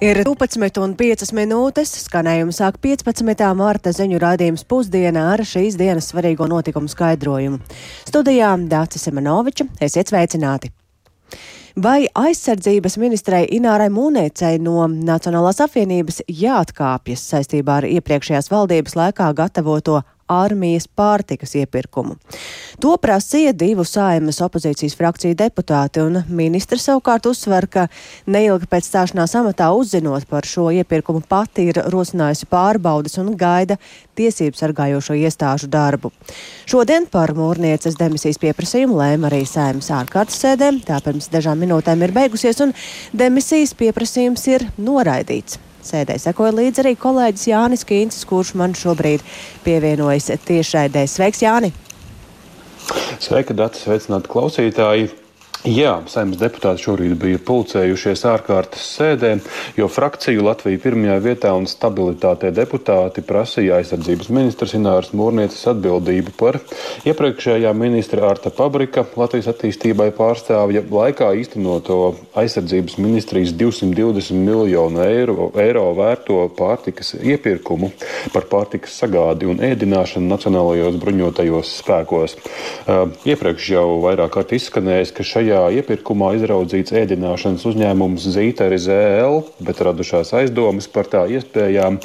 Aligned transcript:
Ir 0.00 0.16
12,5 0.24 1.34
minūtes, 1.36 1.90
skanējums 2.06 2.62
sāk 2.62 2.78
15. 2.80 3.42
mārta 3.52 3.90
ziņu 3.92 4.16
rādījums 4.22 4.62
pusdienā 4.64 5.26
ar 5.34 5.42
šīs 5.44 5.76
dienas 5.76 6.08
svarīgo 6.08 6.46
notikumu 6.48 6.88
skaidrojumu. 6.88 7.58
Studijā 8.08 8.54
Dācis 8.70 9.04
Semenoviča, 9.04 9.66
esiet 9.84 10.08
sveicināti! 10.08 10.72
Vai 11.76 12.08
aizsardzības 12.14 12.96
ministrei 12.98 13.44
Inārai 13.54 13.90
Mūnēcei 13.94 14.58
no 14.58 14.88
Nacionālās 14.90 15.60
apvienības 15.62 16.24
jāatkāpjas 16.26 17.22
saistībā 17.30 17.80
ar 17.80 17.86
iepriekšējās 17.86 18.50
valdības 18.50 18.96
laikā 18.98 19.28
gatavoto 19.38 20.00
armijas 20.30 20.86
pārtikas 20.86 21.56
iepirkumu. 21.58 22.16
To 22.80 22.94
prasīja 23.02 23.52
divu 23.56 23.84
saimas 23.84 24.38
opozīcijas 24.44 24.94
frakciju 24.96 25.36
deputāti, 25.36 26.02
un 26.04 26.22
ministrs 26.28 26.86
savukārt 26.88 27.26
uzsver, 27.28 27.66
ka 27.66 27.88
neilgi 28.30 28.68
pēc 28.70 28.86
stāšanās 28.86 29.34
amatā 29.40 29.72
uzzinot 29.76 30.28
par 30.30 30.46
šo 30.48 30.68
iepirkumu 30.80 31.24
pati 31.28 31.66
ir 31.72 31.82
rosinājusi 31.92 32.48
pārbaudas 32.50 33.18
un 33.20 33.34
gaida 33.40 33.76
tiesību 34.20 34.58
sargājošo 34.58 35.16
iestāžu 35.18 35.68
darbu. 35.72 36.12
Šodien 36.70 37.08
par 37.10 37.34
mūrnieces 37.36 37.98
demisijas 37.98 38.40
pieprasījumu 38.40 39.00
lēma 39.00 39.30
arī 39.30 39.42
saimas 39.48 39.90
ārkārtas 39.96 40.38
sēdē, 40.44 40.72
tā 40.86 41.00
pirms 41.04 41.30
dažām 41.32 41.58
minūtēm 41.60 41.69
ir 41.78 42.12
beigusies, 42.12 42.60
un 42.60 42.74
demisijas 43.12 43.74
pieprasījums 43.78 44.46
ir 44.50 44.66
noraidīts. 44.78 45.58
Sēdē 45.84 46.18
sekoja 46.20 46.52
līdzi 46.52 46.82
arī 46.82 46.96
kolēģis 47.00 47.46
Jānis 47.48 47.86
Kīncis, 47.88 48.26
kurš 48.28 48.52
man 48.60 48.74
šobrīd 48.76 49.24
pievienojas 49.64 50.28
tiešraidē. 50.44 51.06
Sveiks, 51.08 51.40
Jāni! 51.46 51.72
Sveika, 53.20 53.56
Dārts! 53.56 53.86
Sveicināti 53.86 54.28
klausītāji! 54.32 55.19
Jā, 55.60 55.98
saimnes 56.08 56.38
deputāti 56.40 56.80
šorīt 56.86 57.18
bija 57.20 57.36
pulcējušies 57.44 58.22
ārkārtas 58.30 58.80
sēdē, 58.94 59.34
jo 59.76 59.90
frakciju 59.92 60.46
Latvija 60.46 60.80
pirmajā 60.80 61.18
vietā 61.20 61.50
un 61.52 61.66
stabilitātē 61.68 62.48
deputāti 62.56 63.20
prasīja 63.20 63.76
aizsardzības 63.76 64.30
ministrs 64.32 64.72
Ināras 64.78 65.10
Mūrnieces 65.12 65.68
atbildību 65.74 66.32
par 66.40 66.56
iepriekšējā 67.04 67.74
ministra 67.76 68.30
Arta 68.30 68.48
Pabrika 68.56 69.04
Latvijas 69.20 69.50
attīstībai 69.52 70.06
pārstāvja 70.16 70.80
laikā 70.88 71.28
īstenoto 71.42 71.98
aizsardzības 72.40 72.96
ministrijas 72.96 73.52
220 73.52 74.40
miljonu 74.40 75.04
eiro, 75.04 75.50
eiro 75.60 75.84
vērto 76.00 76.38
pārtikas 76.56 77.12
iepirkumu 77.20 77.92
par 78.32 78.48
pārtikas 78.48 78.96
sagādi 79.04 79.52
un 79.52 79.60
ēdināšanu 79.68 80.24
Nacionālajos 80.32 80.96
bruņotajos 81.04 81.76
spēkos. 81.82 82.38
Uh, 82.40 83.12
iepriekš 83.28 83.70
jau 83.76 83.86
vairāk 84.08 84.38
kārt 84.38 84.56
izskanējis, 84.56 85.12
ka 85.12 85.26
šajā 85.26 85.49
Šajā 85.50 85.80
iepirkumā 85.80 86.28
izraudzīts 86.38 86.92
ēdināšanas 86.94 87.64
uzņēmums 87.66 88.22
Zīteri 88.36 88.76
ZL, 88.78 89.40
bet 89.66 89.80
radušās 89.82 90.30
aizdomas 90.38 90.86
par 90.86 91.08
tā 91.10 91.24
iespējām 91.26 91.96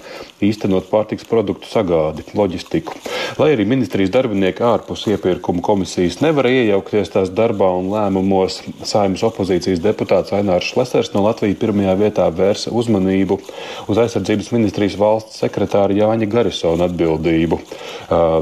īstenot 0.42 0.88
pārtiks 0.90 1.28
produktu 1.30 1.70
sagādi, 1.70 2.26
loģistiku. 2.34 2.98
Lai 3.38 3.52
arī 3.54 3.68
ministrijas 3.70 4.10
darbinieki 4.16 4.66
ārpus 4.66 5.04
iepirkuma 5.12 5.62
komisijas 5.66 6.18
nevarēja 6.26 6.64
iejaukties 6.64 7.14
tās 7.14 7.30
darbā 7.38 7.70
un 7.78 7.92
lēmumos, 7.94 8.64
saimnes 8.82 9.22
opozīcijas 9.30 9.84
deputāts 9.84 10.34
Ainārs 10.34 10.72
Šlesers 10.72 11.14
no 11.14 11.22
Latvijas 11.28 11.62
pirmajā 11.62 11.94
vietā 12.02 12.26
vērsa 12.34 12.74
uzmanību 12.74 13.38
uz 13.94 14.02
aizsardzības 14.02 14.50
ministrijas 14.58 14.98
valsts 14.98 15.38
sekretāra 15.44 15.94
Jāņa 15.94 16.32
Garisona 16.34 16.90
atbildību. 16.90 17.62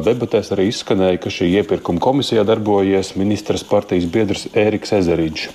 Debatēs 0.08 0.56
arī 0.56 0.70
izskanēja, 0.72 1.20
ka 1.20 1.36
šī 1.42 1.52
iepirkuma 1.60 2.00
komisijā 2.04 2.48
darbojies 2.48 3.17
ministras 3.20 3.67
partijas 3.67 4.08
biedrs 4.08 4.48
Ēriks 4.56 4.92
Ezeriņš. 4.99 5.45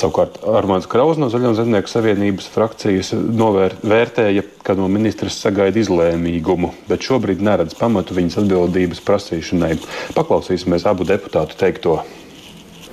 Savukārt 0.00 0.38
Armāns 0.46 0.88
Kraus 0.90 1.18
no 1.20 1.28
Zaļo 1.32 1.52
zemnieku 1.58 1.90
savienības 1.90 2.48
frakcijas 2.54 3.12
novērtēja, 3.16 4.44
ka 4.64 4.76
no 4.78 4.88
ministras 4.92 5.38
sagaida 5.42 5.82
izlēmīgumu, 5.82 6.72
bet 6.88 7.04
šobrīd 7.06 7.42
neredz 7.44 7.76
pamatu 7.78 8.16
viņas 8.16 8.40
atbildības 8.44 9.02
prasīšanai. 9.06 9.76
Paklausīsimies 10.16 10.86
abu 10.88 11.08
deputātu 11.08 11.58
teikto. 11.60 12.00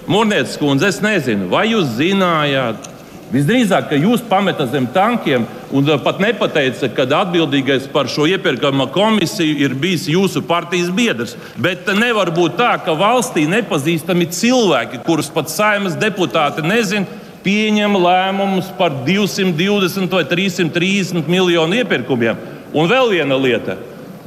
Mūrnieces 0.07 0.55
kundze, 0.59 0.87
es 0.93 1.01
nezinu, 1.03 1.49
vai 1.51 1.65
jūs 1.73 1.97
zinājāt, 1.97 2.96
Visdrīzāk, 3.27 3.89
ka 3.89 3.97
jūs 3.99 4.21
pametat 4.23 4.69
zem 4.71 4.85
tankiem 4.95 5.43
un 5.75 5.89
uh, 5.89 5.97
pat 5.99 6.21
nepateicat, 6.23 6.93
ka 6.95 7.03
atbildīgais 7.17 7.89
par 7.91 8.07
šo 8.07 8.23
iepirkuma 8.31 8.85
komisiju 8.93 9.57
ir 9.65 9.75
bijis 9.75 10.05
jūsu 10.07 10.45
partijas 10.47 10.93
biedrs. 10.95 11.35
Bet 11.59 11.89
nevar 11.99 12.31
būt 12.31 12.55
tā, 12.61 12.71
ka 12.85 12.95
valstī 12.95 13.43
nepazīstami 13.51 14.29
cilvēki, 14.31 15.01
kurus 15.03 15.27
pat 15.33 15.51
saimnes 15.51 15.99
deputāti 15.99 16.63
nezina, 16.63 17.19
pieņem 17.43 17.99
lēmumus 17.99 18.71
par 18.79 18.95
220 19.03 20.15
vai 20.15 20.23
330 20.27 21.27
miljonu 21.27 21.81
iepirkumiem. 21.81 22.39
Un 22.75 22.87
vēl 22.87 23.11
viena 23.11 23.35
lieta, 23.39 23.77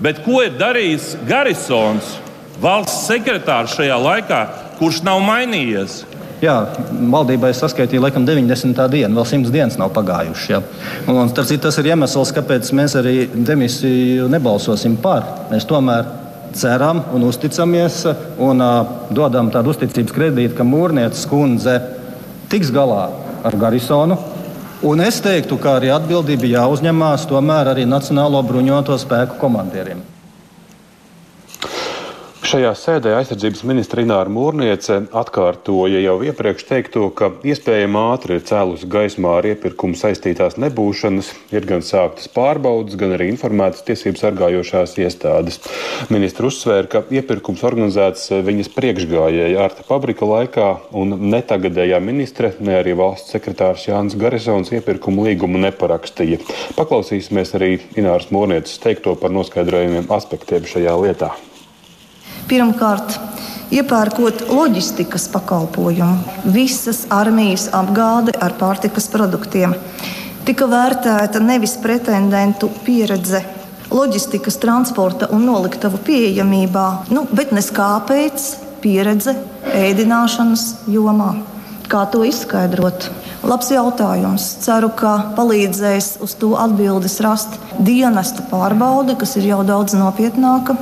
bet 0.00 0.20
ko 0.24 0.44
ir 0.44 0.56
darījis 0.60 1.14
Garisons, 1.28 2.18
valsts 2.60 3.06
sekretārs 3.08 3.76
šajā 3.76 3.96
laikā, 4.00 4.40
kurš 4.76 5.02
nav 5.08 5.20
mainījies? 5.24 6.02
Jā, 6.40 6.54
valdībai 7.12 7.50
saskaitīja 7.52 8.00
laikam 8.06 8.24
90. 8.24 8.78
dienu, 8.92 9.18
vēl 9.18 9.26
100 9.28 9.52
dienas 9.52 9.76
nav 9.76 9.90
pagājušas. 9.92 10.46
Ja. 10.48 10.62
Un, 11.04 11.18
un, 11.20 11.32
citu, 11.36 11.60
tas 11.66 11.76
ir 11.82 11.90
iemesls, 11.92 12.32
kāpēc 12.36 12.70
mēs 12.76 12.96
arī 12.96 13.14
demisiju 13.34 14.28
nebalsosim 14.32 14.96
par. 15.04 15.26
Mēs 15.50 15.68
tomēr 15.68 16.08
ceram 16.56 17.02
un 17.14 17.26
uzticamies 17.28 18.02
un 18.40 18.64
uh, 18.64 18.94
dodam 19.12 19.50
tādu 19.52 19.74
uzticības 19.74 20.16
kredītu, 20.16 20.56
ka 20.56 20.66
Mūrnieces 20.66 21.28
kundze 21.28 21.76
tiks 22.50 22.72
galā 22.72 23.10
ar 23.44 23.56
Garisonu. 23.60 24.16
Un 24.88 25.04
es 25.04 25.20
teiktu, 25.20 25.58
ka 25.60 25.76
arī 25.76 25.92
atbildība 25.92 26.48
jāuzņemās 26.54 27.28
tomēr 27.28 27.74
arī 27.74 27.84
Nacionālo 27.84 28.40
bruņoto 28.48 28.96
spēku 29.02 29.36
komandieriem. 29.42 30.00
Šajā 32.50 32.70
sēdē 32.74 33.10
aizsardzības 33.14 33.60
ministra 33.68 34.02
Ināra 34.02 34.30
Mūrniece 34.32 34.96
atkārtoja 35.14 36.00
jau 36.02 36.16
iepriekš 36.26 36.64
teikto, 36.66 37.04
ka 37.14 37.28
iespējami 37.46 37.98
ātri 38.00 38.38
ir 38.40 38.46
cēlus 38.48 38.80
gaismā 38.90 39.36
ar 39.38 39.46
iepirkumu 39.52 39.94
saistītās 39.94 40.56
nebūšanas, 40.58 41.28
ir 41.54 41.68
gan 41.68 41.84
sāktas 41.86 42.26
pārbaudas, 42.34 42.96
gan 42.98 43.14
arī 43.14 43.28
informētas 43.30 43.84
tiesību 43.86 44.18
sargājošās 44.18 44.96
iestādes. 44.98 45.60
Ministra 46.10 46.48
uzsvēra, 46.48 46.88
ka 46.90 47.02
iepirkums 47.20 47.62
organizēts 47.68 48.32
viņas 48.48 48.72
priekšgājēja 48.74 49.60
Arta 49.68 49.86
Pabrika 49.86 50.26
laikā, 50.26 50.72
un 50.98 51.14
ne 51.30 51.42
tagadējā 51.46 52.00
ministre, 52.02 52.50
ne 52.58 52.80
arī 52.80 52.96
valsts 52.98 53.30
sekretārs 53.36 53.86
Jānis 53.86 54.18
Garisons 54.18 54.72
iepirkumu 54.74 55.28
līgumu 55.28 55.62
neparakstīja. 55.68 56.40
Paklausīsimies 56.80 57.54
arī 57.60 57.70
Ināras 57.94 58.32
Mūrnieces 58.34 58.82
teikto 58.82 59.14
par 59.22 59.30
noskaidrojumiem 59.38 60.10
aspektiem 60.18 60.66
šajā 60.66 60.96
lietā. 61.04 61.30
Pirmkārt, 62.50 63.12
iepērkot 63.70 64.48
loģistikas 64.50 65.28
pakalpojumu, 65.30 66.48
visas 66.50 67.04
armijas 67.14 67.68
apgāde 67.78 68.34
ar 68.42 68.56
pārtikas 68.58 69.06
produktiem, 69.12 69.76
tika 70.48 70.66
vērtēta 70.66 71.38
nevis 71.44 71.76
pretendentu 71.78 72.72
pieredze 72.82 73.44
loģistikas, 73.94 74.58
transporta 74.58 75.28
un 75.30 75.46
noliktavu 75.46 76.02
pieejamībā, 76.08 76.86
nu, 77.14 77.22
bet 77.30 77.54
nes 77.54 77.70
kāpēc 77.74 78.48
pieredze 78.82 79.36
ēdināšanas 79.70 80.66
jomā. 80.90 81.36
Kā 81.90 82.04
to 82.10 82.24
izskaidrot? 82.26 83.12
Labs 83.46 83.70
jautājums. 83.70 84.44
Ceru, 84.62 84.90
ka 84.94 85.14
palīdzēs 85.38 86.16
uz 86.22 86.34
to 86.38 86.56
atbildes 86.58 87.20
rast 87.22 87.56
dienesta 87.78 88.42
pārbaude, 88.50 89.14
kas 89.18 89.38
ir 89.38 89.52
jau 89.52 89.62
daudz 89.66 89.94
nopietnāka. 89.98 90.76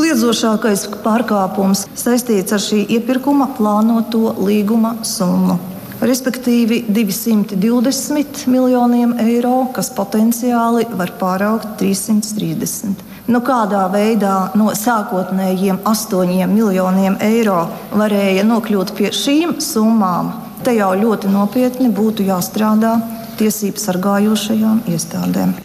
Kliedzošākais 0.00 0.86
pārkāpums 1.04 1.82
saistīts 1.92 2.54
ar 2.56 2.62
šī 2.64 2.78
iepirkuma 2.96 3.50
plānoto 3.58 4.30
līguma 4.40 4.94
summu. 5.04 5.58
Respektīvi 6.00 6.78
220 6.88 8.46
miljoniem 8.48 9.12
eiro, 9.20 9.66
kas 9.76 9.92
potenciāli 9.92 10.86
var 10.96 11.12
pāraugt 11.20 11.76
330. 11.82 13.04
Nu, 13.28 13.44
kādā 13.44 13.84
veidā 13.92 14.36
no 14.56 14.72
sākotnējiem 14.72 15.84
8 15.84 16.48
miljoniem 16.48 17.20
eiro 17.20 17.66
varēja 17.92 18.48
nokļūt 18.48 18.96
pie 18.96 19.12
šīm 19.12 19.58
summām, 19.60 20.32
te 20.64 20.80
jau 20.80 20.94
ļoti 20.96 21.28
nopietni 21.28 21.92
būtu 21.92 22.24
jāstrādā 22.32 22.96
tiesību 23.36 23.84
sargājošajām 23.84 24.86
iestādēm. 24.96 25.58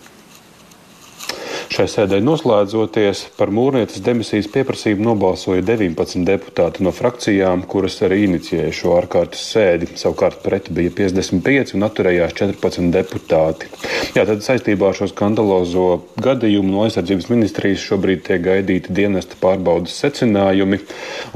Šai 1.66 1.86
sēdē 1.90 2.20
noslēdzoties 2.22 3.22
par 3.40 3.50
mūrnieces 3.54 4.04
demisijas 4.06 4.48
pieprasījumu 4.54 5.08
nobalsoja 5.08 5.64
19 5.66 6.26
deputāti 6.28 6.84
no 6.86 6.92
frakcijām, 6.94 7.64
kuras 7.70 7.98
arī 8.06 8.22
inicijēja 8.28 8.74
šo 8.76 8.94
ārkārtas 9.00 9.42
sēdi. 9.54 9.90
Savukārt 9.98 10.44
pret 10.44 10.70
bija 10.76 10.94
55 10.94 11.74
un 11.78 11.88
atturējās 11.88 12.36
14 12.38 12.92
deputāti. 12.94 13.72
Jā, 14.18 14.28
tad 14.30 14.46
saistībā 14.46 14.92
ar 14.92 15.00
šo 15.00 15.10
skandalozo 15.10 15.88
gadījumu 16.22 16.76
no 16.76 16.84
aizsardzības 16.86 17.32
ministrijas 17.34 17.88
šobrīd 17.88 18.22
tiek 18.30 18.46
gaidīti 18.46 18.94
dienesta 18.96 19.40
pārbaudas 19.42 19.98
secinājumi. 20.04 20.84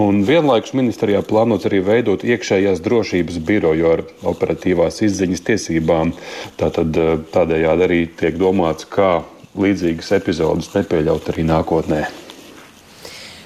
Un 0.03 0.21
vienlaikus 0.29 0.75
ministrijā 0.77 1.23
plānots 1.25 1.67
arī 1.69 1.81
veidot 1.89 2.27
iekšējās 2.27 2.83
drošības 2.85 3.41
biroju 3.49 3.91
ar 3.95 4.05
operatīvās 4.35 5.01
izziņas 5.09 5.45
tiesībām. 5.49 6.13
Tātad 6.61 7.01
eh, 7.01 7.11
tādējādi 7.33 7.89
arī 7.89 8.01
tiek 8.21 8.37
domāts, 8.39 8.85
kā 8.89 9.17
līdzīgas 9.61 10.13
epizodes 10.17 10.71
nepieļaut 10.73 11.29
arī 11.33 11.45
nākotnē. 11.47 12.03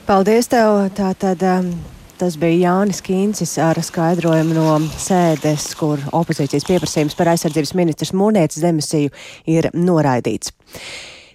Paldies 0.07 0.49
tev! 0.51 0.81
Tātad, 0.97 1.43
um, 1.47 1.71
tas 2.19 2.35
bija 2.39 2.69
Jānis 2.73 2.99
Kīncis 3.05 3.55
ar 3.63 3.79
skaidrojumu 3.79 4.57
no 4.57 4.75
sēdes, 4.99 5.69
kur 5.79 6.01
opozīcijas 6.11 6.67
pieprasījums 6.67 7.15
par 7.19 7.31
aizsardzības 7.33 7.73
ministrs 7.79 8.13
Mūnietes 8.17 8.61
demisiju 8.63 9.13
ir 9.47 9.69
noraidīts. 9.73 10.51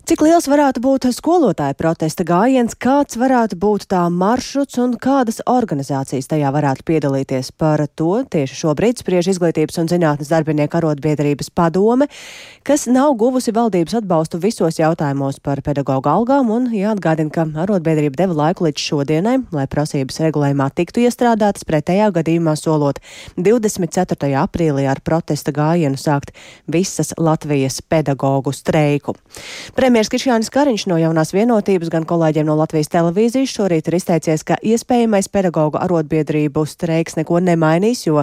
Cik 0.08 0.22
liels 0.25 0.46
varētu 0.49 0.81
būt 0.81 1.05
skolotāja 1.12 1.75
protesta 1.76 2.25
gājiens, 2.25 2.72
kāds 2.81 3.19
varētu 3.20 3.58
būt 3.60 3.82
tā 3.93 4.06
maršruts 4.08 4.78
un 4.81 4.94
kādas 4.96 5.43
organizācijas 5.44 6.31
tajā 6.31 6.49
varētu 6.55 6.87
piedalīties? 6.88 7.50
Par 7.52 7.82
to 7.93 8.22
tieši 8.25 8.56
šobrīd 8.56 9.02
spriež 9.02 9.28
Izglītības 9.34 9.76
un 9.82 9.90
zinātnes 9.93 10.31
darbinieku 10.32 10.78
arotbiedrības 10.78 11.52
padome, 11.52 12.06
kas 12.64 12.87
nav 12.88 13.19
guvusi 13.20 13.52
valdības 13.52 13.99
atbalstu 14.00 14.40
visos 14.40 14.78
jautājumos 14.81 15.43
par 15.44 15.60
pedagoģu 15.66 16.08
algām, 16.14 16.55
un 16.56 16.70
jāatgādina, 16.72 17.28
ka 17.28 17.44
arotbiedrība 17.66 18.22
deva 18.22 18.38
laiku 18.40 18.64
līdz 18.64 18.87
šodienai, 18.87 19.37
lai 19.52 19.66
prasības 19.69 20.22
regulējumā 20.25 20.70
tiktu 20.72 21.05
iestrādātas, 21.05 21.69
pretējā 21.69 22.08
gadījumā 22.16 22.56
solot 22.56 23.02
24. 23.37 24.32
aprīlī 24.40 24.88
ar 24.88 25.05
protesta 25.05 25.52
gājienu 25.52 26.00
sākt 26.00 26.32
visas 26.64 27.12
Latvijas 27.20 27.82
pedagoģu 27.84 28.56
streiku. 28.56 29.19
Premjer 29.76 29.98
Premjeras 29.99 30.12
Krišjānis 30.15 30.50
Kariņš 30.55 30.83
no 30.87 30.97
jaunās 31.00 31.33
vienotības 31.35 31.89
gan 31.91 32.05
kolēģiem 32.06 32.47
no 32.47 32.55
Latvijas 32.55 32.87
televīzijas 32.93 33.50
šorīt 33.50 33.89
ir 33.91 33.97
izteicies, 33.99 34.45
ka 34.47 34.55
iespējamais 34.62 35.27
pedagoģu 35.35 35.81
arotbiedrību 35.81 36.62
streiks 36.71 37.17
neko 37.19 37.41
nemainīs, 37.43 38.05
jo 38.06 38.23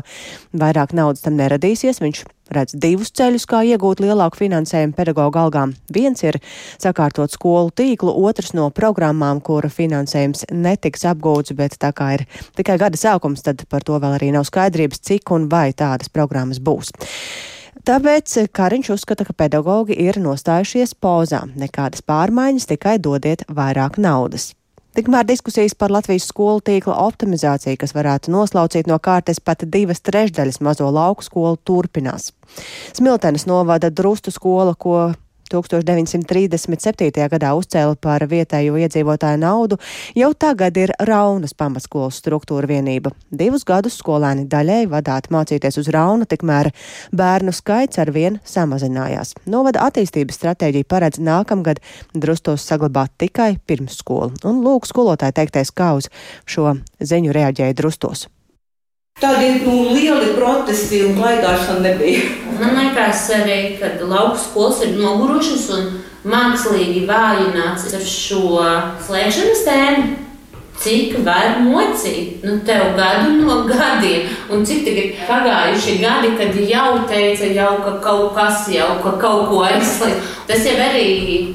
vairāk 0.56 0.94
naudas 0.95 1.25
tam 1.25 1.36
neradīsies. 1.36 1.98
Viņš 2.00 2.22
redz 2.56 2.77
divus 2.80 3.12
ceļus, 3.19 3.44
kā 3.51 3.60
iegūt 3.68 4.00
lielāku 4.06 4.39
finansējumu 4.39 4.95
pedagoģu 4.95 5.42
algām. 5.42 5.74
Viens 5.92 6.24
ir 6.24 6.38
sakārtot 6.80 7.36
skolu 7.36 7.74
tīklu, 7.75 8.13
otrs 8.24 8.54
no 8.56 8.69
programmām, 8.71 9.42
kura 9.44 9.68
finansējums 9.68 10.45
netiks 10.56 11.04
apgūts, 11.12 11.57
bet 11.60 11.75
tā 11.81 11.92
kā 11.92 12.13
ir 12.21 12.24
tikai 12.56 12.80
gada 12.86 12.95
sākums, 12.95 13.44
tad 13.44 13.68
par 13.68 13.83
to 13.83 14.00
vēl 14.00 14.16
arī 14.16 14.31
nav 14.38 14.48
skaidrības, 14.48 15.04
cik 15.12 15.36
un 15.36 15.51
vai 15.51 15.74
tādas 15.75 16.07
programmas 16.07 16.63
būs. 16.63 16.95
Tāpēc 17.83 18.38
Kariņš 18.56 18.92
uzskata, 18.95 19.25
ka 19.27 19.33
pedagoģi 19.36 19.98
ir 20.07 20.19
nostājušies 20.24 20.95
pozā. 20.95 21.44
Nekādas 21.60 22.06
pārmaiņas, 22.07 22.69
tikai 22.72 22.95
dodiet 23.04 23.44
vairāk 23.51 24.00
naudas. 24.00 24.54
Tikmēr 24.95 25.25
diskusijas 25.27 25.74
par 25.75 25.92
Latvijas 25.92 26.30
skolu 26.30 26.62
tīkla 26.63 26.95
optimizāciju, 27.04 27.75
kas 27.81 27.92
varētu 27.92 28.31
noslaucīt 28.31 28.88
no 28.88 28.95
kārtas 29.04 29.42
pat 29.44 29.66
divas 29.68 30.00
trešdaļas 30.07 30.62
mazo 30.63 30.88
lauku 30.88 31.25
skolu, 31.25 31.60
turpinās. 31.68 32.30
Smiltenes 32.95 33.44
novada 33.50 33.89
drustu 33.92 34.31
skola, 34.31 34.71
ko 34.80 35.12
1937. 35.56 37.28
gadā 37.31 37.54
uzcēla 37.56 37.96
par 38.02 38.25
vietējo 38.30 38.75
iedzīvotāju 38.81 39.40
naudu, 39.42 39.80
jau 40.18 40.31
tagad 40.38 40.78
ir 40.80 40.94
Raunas 41.07 41.56
pamatskolas 41.57 42.19
struktūra 42.22 42.69
vienība. 42.69 43.13
Divus 43.31 43.66
gadus 43.68 43.98
skolēni 44.02 44.48
daļēji 44.52 44.92
vadāti 44.92 45.34
mācīties 45.36 45.80
uz 45.81 45.90
Rauna, 45.96 46.28
tikmēr 46.30 46.72
bērnu 47.16 47.56
skaits 47.56 48.02
arvien 48.04 48.40
samazinājās. 48.46 49.36
Novada 49.50 49.88
attīstības 49.88 50.40
stratēģija 50.42 50.90
paredz 50.92 51.22
nākamgad 51.24 51.81
drustos 52.13 52.68
saglabāt 52.68 53.16
tikai 53.22 53.56
pirmsskolu. 53.68 54.36
Un 54.46 54.63
lūk, 54.66 54.90
skolotāji 54.90 55.40
teiktais, 55.40 55.72
kā 55.72 55.94
uz 56.00 56.12
šo 56.50 56.78
ziņu 57.00 57.36
reaģēja 57.36 57.78
drustos. 57.80 58.28
Tādi 59.15 59.62
nu, 59.63 59.73
lieli 59.95 60.33
protesti 60.35 60.97
un 61.07 61.13
klaigāšana 61.15 61.79
nebija. 61.85 62.25
Man 62.59 62.73
liekas, 62.75 63.21
arī, 63.31 63.56
ka 63.79 63.94
lauku 64.03 64.41
skolas 64.44 64.81
ir 64.83 64.97
nogurušas 65.00 65.69
un 65.71 65.85
mākslīgi 66.27 67.06
vājināts 67.07 67.95
ar 67.95 68.03
šo 68.12 68.59
slēgšanas 69.07 69.63
tēmu. 69.69 70.09
Cik 70.83 71.13
var 71.23 71.62
mocīt? 71.63 72.44
Nu, 72.44 72.57
tev 72.67 72.97
gadu 72.97 73.38
no 73.38 73.62
gadiem, 73.69 74.27
un 74.51 74.65
cik 74.67 74.83
tagad 74.83 75.21
pagājuši 75.29 75.94
gadi, 76.01 76.33
kad 76.35 76.57
jau 76.68 76.89
teica, 77.07 77.47
jau, 77.56 77.71
ka 77.85 77.94
kaut 78.03 78.35
kas 78.35 78.68
jau 78.73 78.89
ka 79.00 79.15
kaut 79.21 79.47
ko 79.47 79.63
aizslēdz. 79.69 80.33
Tas 80.50 80.68
jau 80.68 80.75
arī 80.89 81.07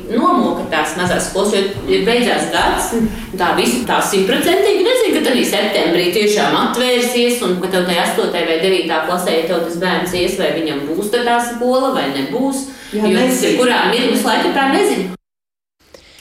nomoka 0.09 0.65
tās 0.73 0.97
mazās 0.97 1.29
skolas, 1.29 1.53
jo 1.85 2.01
beidzās 2.09 2.49
gads. 2.57 2.95
Tā 3.37 3.53
visi 3.61 3.85
tā 3.85 4.01
simtprocentīgi 4.01 4.89
nezina, 4.89 5.10
ka 5.31 5.37
arī 5.37 5.45
septembrī 5.47 6.09
tiešām 6.11 6.57
atvērsies, 6.59 7.39
un 7.47 7.61
ka 7.63 7.69
tev 7.71 7.85
tajā 7.87 8.03
8. 8.17 8.33
vai 8.35 8.57
9. 8.59 8.89
klasē, 9.07 9.37
ja 9.37 9.45
tev 9.47 9.63
tas 9.63 9.77
bērns 9.79 10.15
ies, 10.19 10.35
vai 10.41 10.51
viņam 10.57 10.83
būs 10.89 11.13
tā 11.13 11.37
skola 11.53 11.93
vai 11.95 12.09
nebūs. 12.11 12.67
Jā, 12.91 13.07
jo 13.07 13.15
tas 13.15 13.45
ir 13.47 13.55
kurā 13.61 13.79
mirklis 13.93 14.27
laika 14.27 14.51
tā 14.57 14.67
nezinu. 14.75 15.15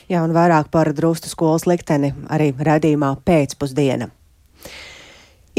Jā, 0.09 0.21
un 0.21 0.33
vairāk 0.33 0.69
par 0.69 0.93
drustu 0.93 1.29
skolas 1.29 1.65
likteni 1.65 2.13
arī 2.29 2.51
redzījumā 2.53 3.15
pēcpusdiena. 3.25 4.11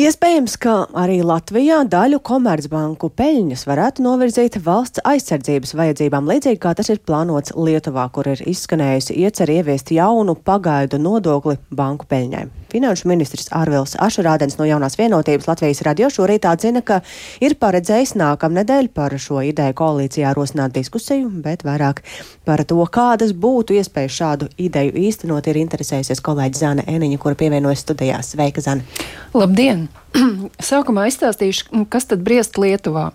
Iespējams, 0.01 0.55
ka 0.57 0.75
arī 0.97 1.19
Latvijā 1.27 1.83
daļu 1.93 2.23
komercbanku 2.25 3.11
peļņas 3.21 3.67
varētu 3.69 4.05
novirzīt 4.07 4.55
valsts 4.65 5.03
aizsardzības 5.05 5.75
vajadzībām, 5.77 6.31
līdzīgi 6.31 6.61
kā 6.63 6.73
tas 6.79 6.89
ir 6.89 7.03
plānots 7.05 7.53
Lietuvā, 7.53 8.07
kur 8.15 8.31
ir 8.33 8.41
izskanējusi 8.49 9.19
iecer 9.21 9.53
ieviest 9.53 9.93
jaunu 9.93 10.39
pagaidu 10.47 11.03
nodokli 11.03 11.59
banku 11.69 12.09
peļņai. 12.09 12.47
Finanšu 12.71 13.11
ministrs 13.11 13.51
Ārvils 13.53 13.97
Ašarādens 14.01 14.57
no 14.57 14.65
jaunās 14.65 14.97
vienotības 14.97 15.51
Latvijas 15.51 15.83
radio 15.85 16.09
šorīt 16.09 16.49
atzina, 16.49 16.81
ka 16.87 17.03
ir 17.43 17.59
paredzējis 17.61 18.15
nākamnedēļ 18.23 18.89
par 18.97 19.19
šo 19.21 19.43
ideju 19.45 19.77
koalīcijā 19.83 20.33
rosināt 20.39 20.79
diskusiju, 20.79 21.29
bet 21.45 21.67
vairāk 21.67 22.01
par 22.49 22.65
to, 22.65 22.81
kādas 22.89 23.35
būtu 23.37 23.77
iespējas 23.77 24.17
šādu 24.23 24.53
ideju 24.57 24.97
īstenot, 25.11 25.51
ir 25.51 25.61
interesējusies 25.67 26.25
kolēģi 26.25 26.63
Zana 26.63 26.89
Eniņa, 26.89 27.21
kura 27.21 27.37
pievienojas 27.43 27.85
studijās. 27.85 28.33
Sveika, 28.33 28.65
Zana! 28.65 28.87
Labdien! 29.35 29.90
Sākumā 30.71 31.07
izstāstīšu, 31.11 31.87
kas 31.91 32.09
tad 32.11 32.25
briest 32.27 32.59
Lietuvā. 32.61 33.11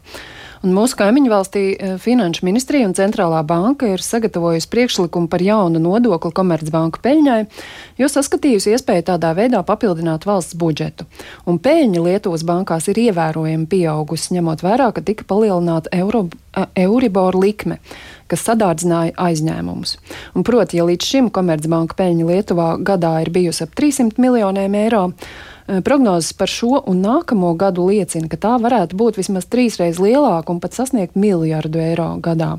Un 0.65 0.71
mūsu 0.73 0.97
kaimiņu 0.97 1.29
valstī 1.29 1.63
eh, 1.75 1.91
Finanšu 2.01 2.45
ministrija 2.47 2.87
un 2.87 2.95
Centrālā 2.97 3.43
banka 3.45 3.91
ir 3.91 4.01
sagatavojusi 4.01 4.69
priekšlikumu 4.71 5.29
par 5.29 5.43
jaunu 5.45 5.81
nodokli 5.83 6.31
Komercbanku 6.33 7.03
peļņai, 7.03 7.37
jo 8.01 8.09
saskatījusi 8.09 8.73
iespēju 8.73 9.05
tādā 9.11 9.35
veidā 9.37 9.61
papildināt 9.67 10.25
valsts 10.25 10.57
budžetu. 10.57 11.05
Un 11.45 11.59
peļņa 11.61 12.01
Lietuvas 12.07 12.45
bankās 12.47 12.89
ir 12.89 13.03
ievērojami 13.03 13.69
pieaugusi, 13.69 14.33
ņemot 14.39 14.65
vērā, 14.65 14.89
ka 14.95 15.05
tika 15.05 15.27
palielināta 15.29 15.93
Euro, 15.93 16.25
Euribor 16.73 17.37
likme 17.37 17.81
kas 18.31 18.41
sadārdzināja 18.47 19.13
aizņēmumus. 19.21 19.99
Un, 20.33 20.45
proti, 20.47 20.79
ja 20.79 20.85
līdz 20.87 21.09
šim 21.11 21.27
Komercbanka 21.33 21.97
peļņa 21.99 22.25
Lietuvā 22.25 22.69
gadā 22.81 23.19
ir 23.21 23.29
bijusi 23.35 23.67
ap 23.67 23.75
300 23.77 24.17
miljoniem 24.17 24.77
eiro, 24.79 25.03
prognozes 25.65 26.33
par 26.37 26.51
šo 26.51 26.83
un 26.85 27.01
nākamo 27.05 27.55
gadu 27.57 27.87
liecina, 27.89 28.29
ka 28.29 28.37
tā 28.37 28.55
varētu 28.61 28.97
būt 28.97 29.19
vismaz 29.21 29.49
trīsreiz 29.49 29.99
lielāka 30.01 30.53
un 30.53 30.61
pat 30.63 30.77
sasniegt 30.77 31.17
miljardu 31.19 31.81
eiro 31.81 32.13
gadā. 32.21 32.55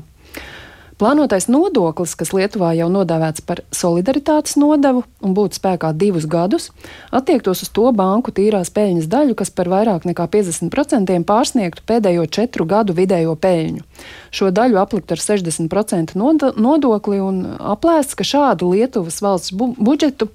Plānotais 0.97 1.45
nodoklis, 1.45 2.15
kas 2.17 2.31
Lietuvā 2.33 2.71
jau 2.73 2.87
nodēvēts 2.89 3.43
par 3.45 3.59
solidaritātes 3.69 4.55
nodevu 4.57 5.03
un 5.21 5.35
būtu 5.37 5.59
spēkā 5.59 5.91
divus 5.93 6.25
gadus, 6.25 6.71
attiektos 7.13 7.61
uz 7.61 7.69
to 7.69 7.91
banku 7.93 8.33
tīrās 8.33 8.71
peļņas 8.73 9.05
daļu, 9.11 9.35
kas 9.37 9.53
par 9.53 9.69
vairāk 9.69 10.07
nekā 10.09 10.25
50% 10.33 11.19
pārsniegtu 11.29 11.85
pēdējo 11.85 12.25
četru 12.33 12.65
gadu 12.65 12.97
vidējo 12.97 13.37
peļņu. 13.37 13.85
Šo 14.33 14.49
daļu 14.49 14.81
aplikt 14.81 15.13
ar 15.13 15.21
60% 15.21 16.17
nodokli 16.17 17.21
un 17.21 17.43
aplēsts, 17.61 18.17
ka 18.17 18.25
šādu 18.25 18.73
Lietuvas 18.73 19.21
valsts 19.21 19.53
bu 19.53 19.75
budžetu 19.77 20.31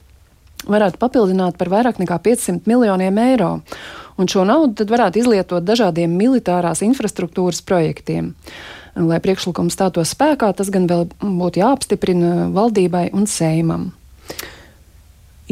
varētu 0.68 1.00
papildināt 1.00 1.58
par 1.60 1.70
vairāk 1.72 2.00
nekā 2.02 2.18
500 2.22 2.68
miljoniem 2.70 3.18
eiro. 3.22 3.54
Un 4.20 4.28
šo 4.28 4.44
naudu 4.48 4.76
tad 4.82 4.92
varētu 4.92 5.22
izlietot 5.22 5.64
dažādiem 5.64 6.12
militārās 6.12 6.84
infrastruktūras 6.84 7.62
projektiem. 7.64 8.34
Lai 8.92 9.22
priekšlikums 9.24 9.72
stātos 9.72 10.12
spēkā, 10.12 10.52
tas 10.52 10.68
gan 10.72 10.84
vēl 10.90 11.06
būtu 11.22 11.62
jāapstiprina 11.62 12.50
valdībai 12.52 13.08
un 13.16 13.24
Seimam. 13.30 13.90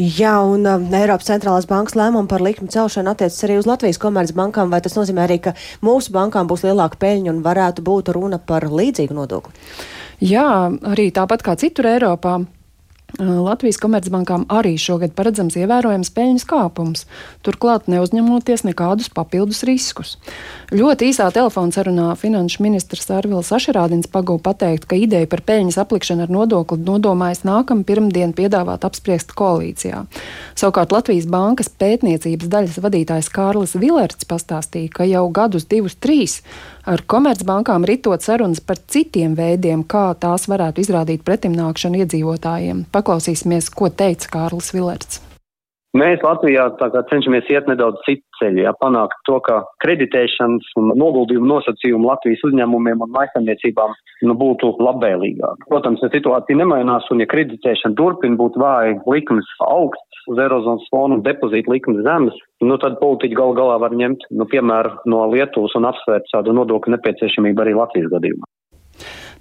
Jā, 0.01 0.37
un 0.47 0.63
uh, 0.65 0.81
Eiropas 0.97 1.27
centrālās 1.27 1.67
bankas 1.69 1.97
lēmumu 1.99 2.29
par 2.31 2.41
likmi 2.41 2.71
celšanu 2.71 3.11
attiecas 3.11 3.43
arī 3.45 3.57
uz 3.59 3.67
Latvijas 3.69 3.99
komercbankām. 4.01 4.71
Vai 4.71 4.79
tas 4.81 4.95
nozīmē 4.97 5.25
arī, 5.27 5.37
ka 5.43 5.53
mūsu 5.83 6.13
bankām 6.15 6.47
būs 6.49 6.63
lielāka 6.65 6.97
peļņa 7.01 7.33
un 7.33 7.43
varētu 7.45 7.83
būt 7.85 8.13
runa 8.15 8.39
par 8.39 8.69
līdzīgu 8.71 9.17
nodokli? 9.17 9.53
Jā, 10.23 10.71
arī 10.93 11.09
tāpat 11.13 11.43
kā 11.45 11.57
citur 11.59 11.89
Eiropā. 11.91 12.39
Latvijas 13.19 13.77
komercbankām 13.81 14.45
arī 14.49 14.77
šogad 14.79 15.11
paredzams 15.17 15.57
ievērojams 15.59 16.11
peļņas 16.15 16.45
kāpums, 16.47 17.03
turklāt 17.43 17.89
neuzņemoties 17.91 18.63
nekādus 18.63 19.11
papildus 19.11 19.63
riskus. 19.67 20.15
Ļoti 20.71 21.09
īsā 21.11 21.27
telefona 21.35 21.75
sarunā 21.75 22.07
finanšu 22.15 22.63
ministrs 22.63 23.09
Arvils 23.11 23.51
Ašerādins 23.51 24.07
pagūda 24.11 24.45
pateikt, 24.47 24.87
ka 24.87 24.95
ideja 24.95 25.27
par 25.27 25.43
peļņas 25.47 25.81
aplikšanu 25.83 26.25
ar 26.25 26.31
nodokli 26.31 26.79
nodomājas 26.87 27.43
nākamā 27.47 27.83
pirmdiena 27.87 28.31
piedāvāt 28.37 28.87
apspriest 28.87 29.35
koalīcijā. 29.35 30.05
Savukārt 30.55 30.95
Latvijas 30.95 31.27
bankas 31.31 31.69
pētniecības 31.69 32.51
daļas 32.51 32.79
vadītājs 32.85 33.31
Kārlis 33.33 33.75
Vilerts 33.75 34.27
pastāstīja, 34.29 34.93
ka 34.95 35.09
jau 35.09 35.27
gadus 35.35 35.67
divus, 35.67 35.99
trīs 35.99 36.39
ar 36.85 37.03
komercbankām 37.13 37.85
ritot 37.87 38.23
sarunas 38.25 38.61
par 38.63 38.79
citiem 38.91 39.35
veidiem, 39.37 39.83
kā 39.83 40.11
tās 40.19 40.47
varētu 40.51 40.85
izrādīt 40.85 41.25
pretimnākšanu 41.27 42.03
iedzīvotājiem. 42.03 42.85
Paklausīsimies, 42.93 43.69
ko 43.73 43.89
teica 43.89 44.31
Kārlis 44.37 44.71
Vilerts. 44.75 45.21
Mēs 45.97 46.21
Latvijā 46.23 46.69
cenšamies 47.11 47.49
iet 47.51 47.67
nedaudz 47.67 47.99
citu 48.05 48.23
ceļu, 48.41 48.63
ja 48.65 48.73
panākt 48.81 49.17
to, 49.29 49.39
ka 49.45 49.61
kreditēšanas 49.85 50.73
un 50.81 50.93
noguldījumu 50.99 51.49
nosacījumi 51.53 52.09
Latvijas 52.09 52.43
uzņēmumiem 52.49 53.03
un 53.05 53.13
maisaimniecībām 53.15 53.95
nu, 54.27 54.37
būtu 54.41 54.73
labvēlīgāk. 54.81 55.67
Protams, 55.71 56.03
ja 56.03 56.11
situācija 56.13 56.59
nemainās 56.59 57.07
un 57.13 57.23
ja 57.23 57.29
kreditēšana 57.31 57.97
turpina 57.99 58.39
būt 58.39 58.59
vāja, 58.61 58.97
likmes 59.09 59.49
augsts 59.67 60.25
uz 60.29 60.39
Eirozonas 60.41 60.87
fonu 60.93 61.19
depozīta 61.25 61.71
likmes 61.71 62.03
zemes, 62.05 62.37
nu 62.61 62.77
tad 62.81 62.99
politiķi 63.01 63.37
gal 63.37 63.55
galā 63.57 63.79
var 63.81 63.95
ņemt, 63.97 64.27
nu, 64.37 64.47
piemēru 64.49 64.97
no 65.09 65.25
Lietuvas 65.33 65.77
un 65.79 65.89
apsvērt 65.89 66.29
šādu 66.33 66.55
nodokļu 66.57 66.97
nepieciešamību 66.97 67.65
arī 67.65 67.77
Latvijas 67.77 68.11
gadījumā. 68.13 68.49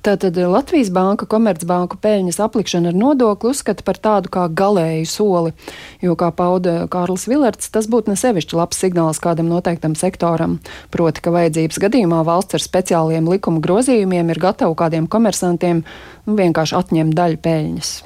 Tātad 0.01 0.39
Latvijas 0.49 0.89
banka 0.97 1.27
komercbanku 1.29 1.99
peļņas 2.01 2.39
aplikšana 2.41 2.89
ar 2.89 2.97
nodokli 2.97 3.51
uzskata 3.53 3.85
par 3.85 3.99
tādu 4.01 4.33
kā 4.33 4.47
galēju 4.49 5.05
soli, 5.05 5.53
jo, 6.01 6.15
kā 6.17 6.31
pauda 6.33 6.87
Kārlis 6.89 7.27
Vilerts, 7.29 7.69
tas 7.69 7.85
būtu 7.85 8.09
ne 8.09 8.17
sevišķi 8.17 8.57
labs 8.57 8.81
signāls 8.81 9.21
kādam 9.21 9.53
noteiktam 9.53 9.93
sektoram. 10.01 10.57
Proti, 10.89 11.21
ka 11.21 11.37
vajadzības 11.37 11.83
gadījumā 11.85 12.25
valsts 12.25 12.57
ar 12.57 12.65
speciāliem 12.65 13.29
likuma 13.29 13.61
grozījumiem 13.61 14.33
ir 14.33 14.41
gatava 14.41 14.73
kādiem 14.87 15.05
komersantiem 15.05 15.85
vienkārši 16.25 16.81
atņemt 16.81 17.21
daļu 17.21 17.45
peļņas. 17.45 17.99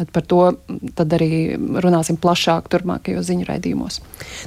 Bet 0.00 0.12
par 0.16 0.24
to 0.24 0.40
arī 1.04 1.30
runāsim 1.84 2.16
plašāk 2.20 2.70
turpmākajos 2.72 3.28
ziņu 3.28 3.48
raidījumos. 3.50 4.00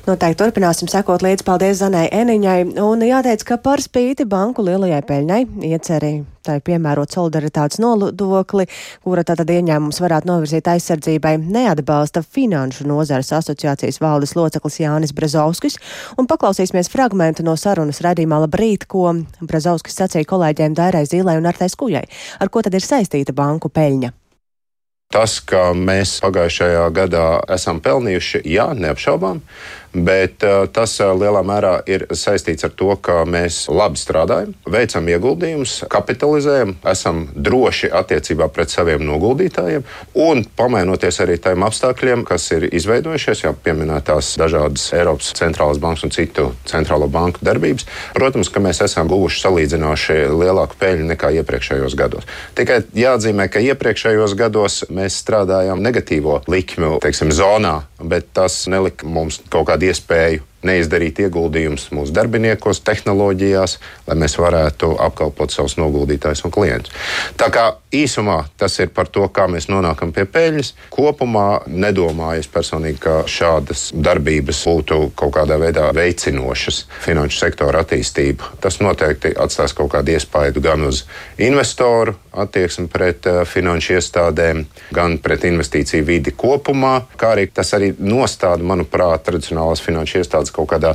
Noteikti 0.08 0.42
turpināsim 0.42 0.92
sekot 0.92 1.26
līdzi. 1.26 1.46
Paldies 1.48 1.80
Zanai 1.84 2.08
Eniņai. 2.10 2.60
Un 2.82 3.06
jāteic, 3.06 3.46
ka 3.48 3.62
par 3.62 3.84
spīti 3.84 4.26
banku 4.30 4.66
lielajai 4.66 5.04
peļņai 5.10 5.42
iecerēja 5.70 6.24
tai 6.44 6.60
piemērot 6.64 7.14
solidaritātes 7.16 7.80
nodokli, 7.82 8.66
kura 9.04 9.24
tātad 9.28 9.52
ieņēmums 9.54 10.02
varētu 10.04 10.30
novirzīt 10.30 10.68
aizsardzībai, 10.74 11.38
neatbalsta 11.40 12.24
Finanšu 12.24 12.88
nozares 12.90 13.32
asociācijas 13.38 14.02
valdes 14.04 14.36
loceklis 14.36 14.82
Jānis 14.84 15.16
Brazovskis, 15.16 15.80
un 16.20 16.28
paklausīsimies 16.28 16.92
fragmentu 16.92 17.46
no 17.48 17.56
sarunas 17.60 18.04
redzīmā 18.04 18.42
labrīt, 18.44 18.88
ko 18.92 19.14
Brazovskis 19.42 20.02
sacīja 20.02 20.30
kolēģiem 20.34 20.76
Dairai 20.80 21.06
Zīlē 21.08 21.38
un 21.40 21.48
Artais 21.50 21.78
Kujai. 21.80 22.04
Ar 22.44 22.52
ko 22.52 22.66
tad 22.66 22.76
ir 22.76 22.86
saistīta 22.86 23.36
banku 23.36 23.72
peļņa? 23.72 24.12
Tas, 25.14 25.38
ka 25.46 25.68
mēs 25.78 26.16
pagājušajā 26.24 26.88
gadā 26.96 27.26
esam 27.54 27.78
pelnījuši, 27.86 28.42
jā, 28.50 28.72
neapšaubām 28.74 29.44
bet 29.94 30.44
uh, 30.44 30.66
tas 30.74 30.96
uh, 31.02 31.14
lielā 31.18 31.44
mērā 31.46 31.74
ir 31.90 32.08
saistīts 32.10 32.66
ar 32.66 32.74
to, 32.78 32.92
ka 33.02 33.22
mēs 33.30 33.68
labi 33.72 34.00
strādājam, 34.02 34.54
veicam 34.70 35.08
ieguldījumus, 35.14 35.84
kapitalizējam, 35.92 36.76
esam 36.90 37.28
droši 37.34 37.92
attiecībā 37.94 38.50
pret 38.54 38.74
saviem 38.74 39.04
noguldītājiem 39.06 39.86
un 40.26 40.44
pamainoties 40.58 41.20
arī 41.24 41.38
tiem 41.42 41.66
apstākļiem, 41.68 42.26
kas 42.28 42.50
ir 42.56 42.68
izveidojušies, 42.74 43.46
jau 43.46 43.54
pieminētās 43.66 44.34
dažādas 44.42 44.88
Eiropas 44.98 45.34
centrālās 45.38 45.82
bankas 45.84 46.08
un 46.08 46.14
citu 46.16 46.50
centrālo 46.70 47.08
banku 47.12 47.44
darbības. 47.46 47.88
Protams, 48.18 48.52
ka 48.54 48.62
mēs 48.64 48.82
esam 48.86 49.10
guvuši 49.12 49.44
salīdzinoši 49.46 50.20
lielāku 50.34 50.78
peļņu 50.82 51.10
nekā 51.12 51.34
iepriekšējos 51.42 51.98
gados. 52.00 52.28
Tikai 52.58 52.82
jāatzīmē, 52.98 53.48
ka 53.52 53.62
iepriekšējos 53.64 54.36
gados 54.40 54.84
mēs 54.94 55.20
strādājām 55.24 55.82
negatīvo 55.84 56.42
likmju 56.50 57.00
teiksim, 57.04 57.34
zonā, 57.36 57.80
bet 58.00 58.32
tas 58.36 58.64
nelika 58.72 59.08
mums 59.08 59.40
kaut 59.54 59.68
kādu 59.70 59.83
iespēju 59.90 60.53
neizdarīt 60.68 61.24
ieguldījumus 61.26 61.90
mūsu 61.96 62.14
darbiniekos, 62.16 62.84
tehnoloģijās, 62.86 63.78
lai 64.08 64.20
mēs 64.22 64.38
varētu 64.40 64.94
apkalpot 65.08 65.54
savus 65.54 65.78
noguldītājus 65.82 66.46
un 66.46 66.54
klientus. 66.54 66.94
Tā 67.40 67.50
kā 67.54 67.66
īsumā 67.94 68.44
tas 68.58 68.78
ir 68.84 68.94
par 68.94 69.10
to, 69.10 69.26
kā 69.34 69.48
mēs 69.52 69.70
nonākam 69.72 70.14
pie 70.14 70.28
peļņas. 70.30 70.74
Kopumā 70.94 71.64
nedomāju 71.68 72.46
personīgi, 72.54 73.00
ka 73.04 73.18
šādas 73.30 73.90
darbības 73.94 74.64
būtu 74.84 75.12
kaut 75.16 75.34
kādā 75.38 75.58
veidā 75.62 75.90
veicinošas 75.96 76.86
finanšu 77.04 77.40
sektora 77.40 77.84
attīstību. 77.84 78.60
Tas 78.62 78.80
noteikti 78.82 79.34
atstās 79.38 79.74
kaut 79.74 79.92
kādu 79.94 80.14
iespaidu 80.14 80.62
gan 80.62 80.84
uz 80.84 81.04
investoru 81.38 82.16
attieksmi 82.34 82.88
pret 82.90 83.28
uh, 83.30 83.44
finanšu 83.46 83.98
iestādēm, 83.98 84.64
gan 84.94 85.18
pret 85.22 85.46
investīciju 85.46 86.06
vidi 86.06 86.34
kopumā, 86.34 87.06
kā 87.18 87.34
arī 87.36 87.48
tas 87.54 87.74
arī 87.78 87.94
nostāda, 88.00 88.64
manuprāt, 88.64 89.24
tradicionālās 89.28 89.84
finanšu 89.84 90.22
iestādes 90.22 90.53
kaut 90.54 90.70
kādā 90.74 90.94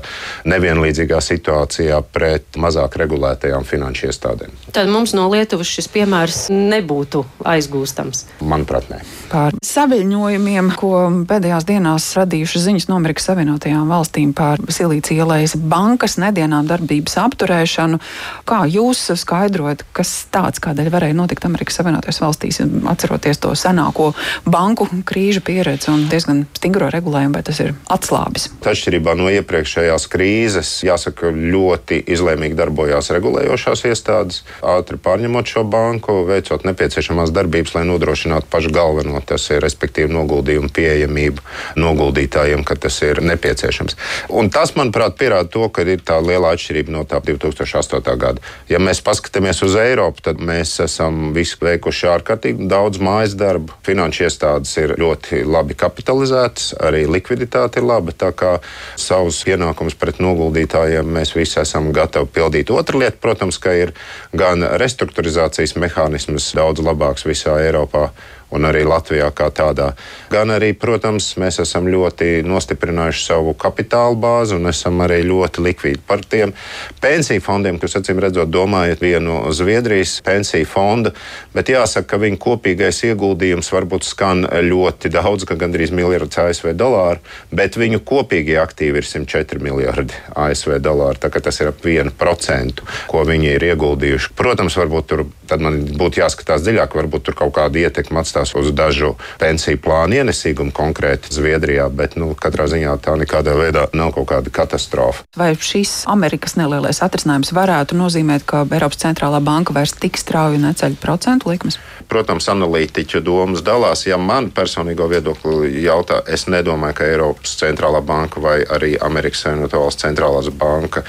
nevienlīdzīgā 0.49 1.21
situācijā 1.25 2.01
pret 2.13 2.59
mazāk 2.61 2.99
regulētajām 3.03 3.67
finanšu 3.69 4.09
iestādēm. 4.09 4.55
Tad 4.75 4.91
mums 4.93 5.15
no 5.17 5.27
Lietuvas 5.33 5.71
šis 5.71 5.89
piemērs 5.93 6.41
nebūtu 6.53 7.25
aizgūstams. 7.49 8.25
Manuprāt, 8.45 8.89
nē. 8.93 9.01
Par 9.29 9.57
saviņojumiem, 9.65 10.73
ko 10.79 10.93
pēdējās 11.29 11.67
dienās 11.69 12.07
radījušas 12.17 12.65
ziņas 12.69 12.89
no 12.89 12.99
Amerikas 13.01 13.29
Savienotajām 13.29 13.91
valstīm 13.93 14.33
par 14.37 14.63
Silīcija 14.73 15.25
ielais 15.25 15.55
bankas 15.59 16.17
nedienām 16.21 16.69
darbības 16.69 17.19
apturēšanu. 17.25 18.01
Kā 18.49 18.63
jūs 18.71 19.05
skaidrojat, 19.21 19.85
kas 19.97 20.15
tāds, 20.33 20.63
kādēļ 20.65 20.93
varēja 20.95 21.19
notikt 21.19 21.45
Amerikas 21.49 21.81
Savienotajās 21.81 22.23
valstīs, 22.25 22.61
atceroties 22.89 23.43
to 23.43 23.53
senāko 23.59 24.13
banku 24.49 24.89
krīžu 25.09 25.45
pieredzi 25.45 25.93
un 25.93 26.07
diezgan 26.13 26.47
stingro 26.57 26.89
regulējumu, 26.93 27.37
vai 27.37 27.45
tas 27.47 27.61
ir 27.65 27.75
atslābis? 27.93 28.49
Atšķirībā 28.65 29.17
no 29.19 29.29
iepriekšējā 29.33 29.48
iepriekšējās 29.49 30.07
krīzes, 30.13 30.71
jāsaka, 30.85 31.33
ļoti 31.33 32.03
izlēmīgi 32.13 32.57
darbojās 32.59 33.09
regulējošās 33.15 33.85
iestādes, 33.89 34.43
ātri 34.61 34.99
pārņemot 35.01 35.49
šo 35.49 35.65
banku, 35.65 36.21
veicot 36.29 36.67
nepieciešamās 36.69 37.33
darbības, 37.33 37.75
lai 37.79 37.87
nodrošinātu 37.89 38.51
pašu 38.53 38.73
galveno, 38.75 39.21
tas 39.25 39.49
ir 39.51 39.63
respektīvi 39.65 40.13
noguldījumu 40.13 40.69
pieejamību 40.77 41.45
noguldītājiem, 41.81 42.65
ka 42.69 42.77
tas 42.77 43.01
ir 43.07 43.23
nepieciešams. 43.25 43.97
Un 44.29 44.53
tas, 44.53 44.75
manuprāt, 44.77 45.17
pierāda 45.19 45.49
to, 45.49 45.65
ka 45.73 45.87
ir 45.89 46.05
tā 46.05 46.21
liela 46.21 46.53
atšķirība 46.53 46.93
no 46.93 47.07
tā 47.09 47.23
2008. 47.25 48.05
gada. 48.21 48.45
Ja 48.69 48.83
mēs 48.83 49.01
paskatāmies 49.05 49.63
uz 49.65 49.79
Eiropu, 49.81 50.23
tad 50.29 50.43
mēs 50.45 50.77
esam 50.85 51.33
visu 51.37 51.57
veikuši 51.65 52.11
ārkārtīgi 52.13 52.69
daudz 52.69 53.01
mājas 53.01 53.37
darbu. 53.39 53.73
Finanšu 53.87 54.27
iestādes 54.29 54.75
ir 54.83 54.97
ļoti 55.01 55.43
labi 55.49 55.79
kapitalizētas, 55.79 56.75
arī 56.85 57.07
likviditāte 57.09 57.81
ir 57.81 57.89
laba. 57.89 58.13
Tā 58.19 58.33
kā 58.37 58.59
savus 58.99 59.38
savus 59.39 59.47
pienākumus 59.47 59.95
pret 59.95 60.19
noguldītājiem 60.19 61.07
mēs 61.07 61.35
visi 61.37 61.61
esam 61.61 61.93
gatavi 61.93 62.27
pildīt. 62.33 62.71
Otra 62.71 62.99
lieta, 62.99 63.19
protams, 63.21 63.59
ka 63.59 63.73
ir 63.73 63.93
gan 64.35 64.63
restruktūrizācijas 64.79 65.77
mehānisms 65.79 66.55
daudz 66.55 66.81
labāks 66.83 67.25
visā 67.27 67.59
Eiropā 67.63 68.11
un 68.55 68.69
arī 68.69 68.85
Latvijā 68.89 69.29
kā 69.37 69.51
tādā. 69.55 69.93
Gan 70.33 70.53
arī, 70.55 70.73
protams, 70.79 71.31
mēs 71.41 71.61
esam 71.65 71.89
ļoti 71.91 72.43
nostiprinājuši 72.49 73.25
savu 73.25 73.55
kapitāla 73.59 74.17
bāzi 74.19 74.57
un 74.57 74.71
esam 74.71 75.03
arī 75.05 75.21
ļoti 75.29 75.65
likvīdi 75.65 76.03
par 76.09 76.25
tiem 76.25 76.55
pensiju 77.03 77.43
fondiem, 77.45 77.81
kas, 77.81 77.99
acīm 78.01 78.21
redzot, 78.23 78.51
domājat 78.53 79.03
vienu 79.05 79.41
Zviedrijas 79.55 80.19
pensiju 80.25 80.69
fondu, 80.69 81.13
bet 81.55 81.73
jāsaka, 81.73 82.09
ka 82.15 82.23
viņu 82.23 82.41
kopīgais 82.43 83.03
ieguldījums 83.11 83.73
varbūt 83.75 84.07
skan 84.09 84.47
ļoti 84.65 85.13
daudz, 85.13 85.45
ka 85.49 85.59
gandrīz 85.61 85.93
miljards 85.95 86.41
ASV 86.41 86.73
dolāru, 86.79 87.21
bet 87.53 87.77
viņu 87.81 88.01
kopīgie 88.07 88.59
aktīvi 88.63 89.03
ir 89.03 89.09
104 89.09 89.63
miljardi 89.65 90.17
ASV 90.39 90.79
dolāru. 90.83 91.21
Tā 91.21 91.31
tas 91.39 91.61
ir 91.61 91.71
ap 91.71 91.85
1%, 91.85 92.85
ko 93.11 93.25
viņi 93.29 93.53
ir 93.55 93.69
ieguldījuši. 93.71 94.33
Protams, 94.39 94.77
varbūt 94.79 95.11
tur 95.11 95.25
man 95.57 95.81
būtu 95.99 96.21
jāskatās 96.21 96.63
dziļāk, 96.67 96.95
varbūt 96.99 97.29
tur 97.29 97.39
kaut 97.39 97.55
kāda 97.57 97.81
ietekme 97.81 98.19
balstās 98.29 98.55
uz 98.59 98.71
dažu 98.77 99.15
pensiju 99.41 99.79
plānu 99.81 100.21
ienesīgumu 100.21 100.73
konkrēti 100.75 101.33
Zviedrijā, 101.33 101.89
bet 101.89 102.17
nu, 102.21 102.35
katrā 102.35 102.69
ziņā 102.69 102.97
tā 103.03 103.15
nekādā 103.19 103.55
veidā 103.57 103.87
nav 103.97 104.13
kaut 104.17 104.29
kāda 104.33 104.53
katastrofa. 104.53 105.25
Vai 105.39 105.55
šis 105.55 106.05
Amerikas 106.11 106.57
nelielais 106.59 107.01
atrisinājums 107.05 107.53
varētu 107.57 107.97
nozīmēt, 107.99 108.45
ka 108.49 108.65
Eiropas 108.69 109.01
centrālā 109.01 109.41
banka 109.45 109.73
vairs 109.77 109.95
tik 109.97 110.19
strauji 110.21 110.61
neceļ 110.63 110.99
procentu 111.01 111.53
likmes? 111.53 111.79
Protams, 112.09 112.49
analītiķu 112.49 113.21
domas 113.25 113.63
dalās. 113.65 114.07
Ja 114.09 114.19
man 114.21 114.51
personīgo 114.55 115.09
viedokli 115.11 115.83
jautā, 115.85 116.23
es 116.27 116.47
nedomāju, 116.49 116.99
ka 116.99 117.09
Eiropas 117.09 117.57
centrālā 117.61 118.03
banka 118.05 118.43
vai 118.43 118.61
arī 118.65 118.95
Amerikas 119.01 119.45
Savienoto 119.45 119.83
Valstu 119.83 120.07
centrālās 120.07 120.51
banka 120.51 121.05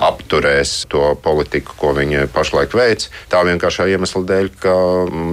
apturēs 0.00 0.84
to 0.90 1.14
politiku, 1.22 1.74
ko 1.78 1.92
viņi 1.96 2.28
pašlaik 2.34 2.74
veic. 2.76 3.08
Tā 3.30 3.42
vienkāršā 3.84 3.92
iemesla 3.92 4.24
dēļ, 4.24 4.48
ka 4.60 4.74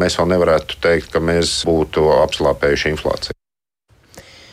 mēs 0.01 0.17
vēl 0.19 0.31
nevarētu 0.35 0.79
teikt, 0.81 1.11
ka 1.11 1.19
mēs 1.19 1.63
būtu 1.65 2.11
apslāpējuši 2.23 2.91
inflāciju. 2.91 3.40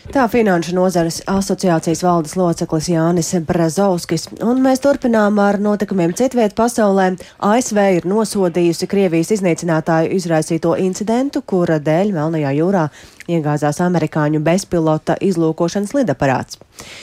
Tā 0.09 0.23
Finanšu 0.25 0.73
nozares 0.73 1.19
asociācijas 1.29 2.01
valdes 2.01 2.33
loceklis 2.41 2.87
Jānis 2.89 3.29
Brazovskis, 3.45 4.23
un 4.41 4.63
mēs 4.65 4.81
turpinām 4.81 5.37
ar 5.45 5.59
notikumiem 5.61 6.15
citviet 6.17 6.55
pasaulē. 6.57 7.11
ASV 7.45 7.81
ir 7.99 8.07
nosodījusi 8.09 8.89
Krievijas 8.89 9.35
iznīcinātāju 9.37 10.15
izraisīto 10.17 10.73
incidentu, 10.81 11.43
kura 11.45 11.77
dēļ 11.77 12.15
Melnajā 12.17 12.55
jūrā 12.57 12.87
iegāzās 13.29 13.83
amerikāņu 13.85 14.41
bezpilota 14.49 15.19
izlūkošanas 15.21 15.93
lidaparāts. 15.99 16.57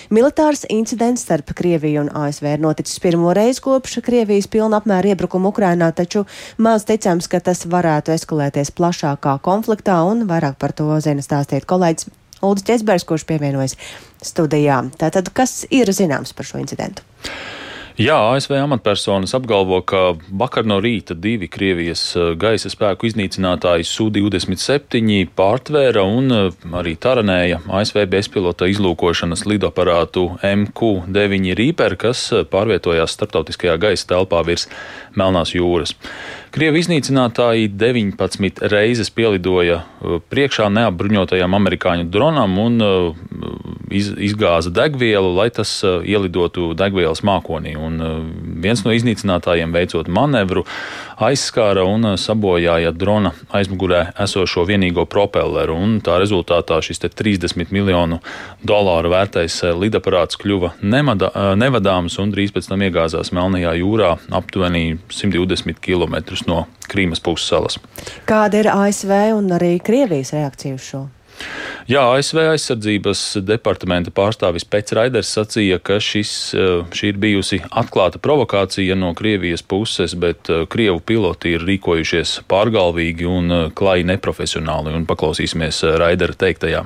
Militārs 0.09 0.65
incidents 0.74 1.27
starp 1.29 1.53
Krieviju 1.53 2.07
un 2.07 2.12
ASV 2.25 2.55
ir 2.55 2.65
noticis 2.65 2.97
pirmo 3.05 3.38
reizi 3.38 3.62
kopš 3.69 4.00
Krievijas 4.09 4.50
pilna 4.50 4.81
apmēra 4.81 5.13
iebrukuma 5.13 5.53
Ukrainā, 5.53 5.93
taču 5.93 6.25
maz 6.57 6.89
ticams, 6.89 7.29
ka 7.29 7.38
tas 7.38 7.67
varētu 7.69 8.17
eskalēties 8.17 8.74
plašākā 8.74 9.38
konfliktā, 9.45 10.01
un 10.09 10.25
vairāk 10.25 10.57
par 10.57 10.74
to 10.74 10.89
zina 11.05 11.21
stāstīt 11.21 11.69
kolēģis 11.69 12.25
Ulris 12.44 12.65
Česbergs, 12.68 13.06
kurš 13.08 13.27
pievienojas 13.30 13.77
studijā. 14.25 14.82
Tātad, 15.00 15.32
kas 15.36 15.63
ir 15.74 15.92
zināms 15.96 16.36
par 16.36 16.50
šo 16.50 16.60
incidentu? 16.62 17.06
Jā, 17.95 18.17
ASV 18.35 18.51
amatpersonas 18.59 19.31
apgalvo, 19.37 19.77
ka 19.87 20.17
vakar 20.27 20.65
no 20.67 20.81
rīta 20.83 21.15
divi 21.15 21.47
Krievijas 21.47 22.01
eh, 22.19 22.33
gaisa 22.35 22.67
spēku 22.67 23.07
iznīcinātāji 23.07 23.85
Su-27 23.87 25.21
pārtvēra 25.31 26.03
un 26.03 26.27
eh, 26.35 26.57
arī 26.75 26.97
taranēja 26.99 27.61
ASV 27.71 28.01
bezpilota 28.11 28.67
izlūkošanas 28.67 29.45
lidaparātu 29.47 30.25
MQ-9 30.43 31.55
Reaper, 31.55 31.95
kas 32.01 32.25
eh, 32.35 32.43
pārvietojās 32.43 33.15
starptautiskajā 33.15 33.77
gaisa 33.85 34.09
telpā 34.11 34.43
virs 34.43 34.67
Melnās 35.15 35.55
jūras. 35.55 35.95
Krievi 36.51 36.83
iznīcinātāji 36.83 37.71
19 37.79 38.59
reizes 38.75 39.07
pielidoja 39.15 39.85
priekšā 40.03 40.67
neapbruņotajam 40.81 41.55
amerikāņu 41.61 42.11
dronam 42.11 42.59
un 42.59 42.89
iz, 43.95 44.11
izgāza 44.29 44.71
degvielu, 44.73 45.31
lai 45.37 45.49
tas 45.53 45.71
ielidotu 45.83 46.73
degvielas 46.77 47.23
mākonī. 47.25 47.75
Un 47.79 47.99
viens 48.63 48.83
no 48.85 48.93
iznīcinātājiem 48.95 49.73
veicot 49.75 50.09
manevru 50.11 50.65
aizskāra 51.21 51.85
un 51.87 52.15
sabojāja 52.19 52.91
drona 52.95 53.31
aizmugurē 53.55 54.01
esošo 54.25 54.65
vienīgo 54.67 55.05
propelleru. 55.09 55.77
Tā 56.05 56.19
rezultātā 56.21 56.81
šis 56.83 57.01
30 57.05 57.73
miljonu 57.75 58.19
dolāru 58.65 59.11
vērtais 59.13 59.61
lidaparāts 59.79 60.39
kļuva 60.41 60.75
nemada, 60.81 61.31
nevadāms 61.59 62.19
un 62.21 62.33
drīz 62.35 62.53
pēc 62.55 62.69
tam 62.71 62.83
iegāzās 62.85 63.31
Melnajā 63.35 63.75
jūrā 63.79 64.15
aptuveni 64.35 64.97
120 65.09 65.81
km 65.83 66.19
no 66.49 66.65
Krīmas 66.91 67.21
pussalas. 67.23 67.79
Kāda 68.29 68.61
ir 68.61 68.71
ASV 68.71 69.13
un 69.35 69.51
arī 69.57 69.77
Krievijas 69.83 70.33
reakcija 70.35 70.77
uz 70.77 70.85
šo? 70.85 71.05
Jā, 71.86 72.01
ASV 72.15 72.39
aizsardzības 72.50 73.20
departamenta 73.46 74.10
pārstāvis 74.10 74.65
Pēc 74.65 74.96
Raiders 74.98 75.30
sacīja, 75.36 75.77
ka 75.77 76.00
šis, 76.01 76.32
eh, 76.58 76.82
šī 76.89 77.12
ir 77.13 77.20
bijusi 77.22 77.60
atklāta 77.70 78.18
provokācija 78.18 78.98
no 78.98 79.13
Krievijas 79.13 79.62
puses, 79.62 80.15
bet 80.18 80.50
eh, 80.50 80.65
Krievu 80.65 81.04
piloti 81.06 81.54
ir 81.54 81.68
rīkojušies 81.68 82.39
pārgalvīgi 82.50 83.30
un 83.30 83.51
eh, 83.51 83.70
klāji 83.70 84.08
neprofesionāli. 84.10 84.96
Un 84.98 85.06
paklausīsimies 85.06 85.84
Raidera 86.01 86.34
teiktajā. 86.34 86.86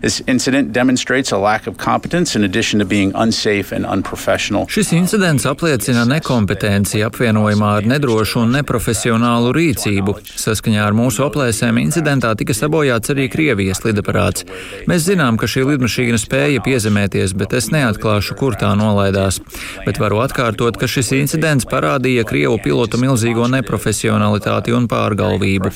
This 0.00 0.22
incident 0.26 0.72
demonstrates 0.72 1.32
a 1.32 1.38
lack 1.38 1.66
of 1.66 1.76
competence 1.78 2.36
in 2.36 2.44
addition 2.44 2.80
to 2.80 2.86
being 2.86 3.12
unsafe 3.14 3.72
and 3.72 3.86
unprofessional. 3.86 4.66
Šis 4.66 4.92
incidents 4.92 5.46
apliecina 5.46 6.04
nekompetenci 6.04 7.00
apvienojumā 7.06 7.70
ar 7.80 7.88
nedrošu 7.88 8.42
un 8.44 8.52
neprofesionālu 8.56 9.54
rīcību. 9.56 10.16
Saskaņā 10.36 10.84
ar 10.86 10.96
mūsu 10.96 11.24
aplēsēm 11.26 11.80
incidentā 11.80 12.34
tika 12.36 12.54
sabojāts 12.56 13.14
arī 13.14 13.28
Krievijas 13.32 13.82
lidaparāts. 13.86 14.44
Mēs 14.90 15.06
zinām, 15.08 15.40
ka 15.40 15.48
šī 15.50 15.64
lidmašīna 15.72 16.20
spēja 16.20 16.62
piezemēties, 16.66 17.34
bet 17.38 17.56
es 17.56 17.70
neatklāšu, 17.74 18.36
kur 18.38 18.58
tā 18.60 18.74
nolaidās. 18.78 19.40
Bet 19.86 20.00
varu 20.02 20.20
atkārtot, 20.24 20.76
ka 20.78 20.86
šis 20.90 21.12
incidents 21.16 21.68
parādīja 21.68 22.26
Krievu 22.28 22.60
pilotu 22.62 23.00
milzīgo 23.00 23.48
neprofesionalitāti 23.56 24.76
un 24.76 24.88
pārgalvību. 24.92 25.72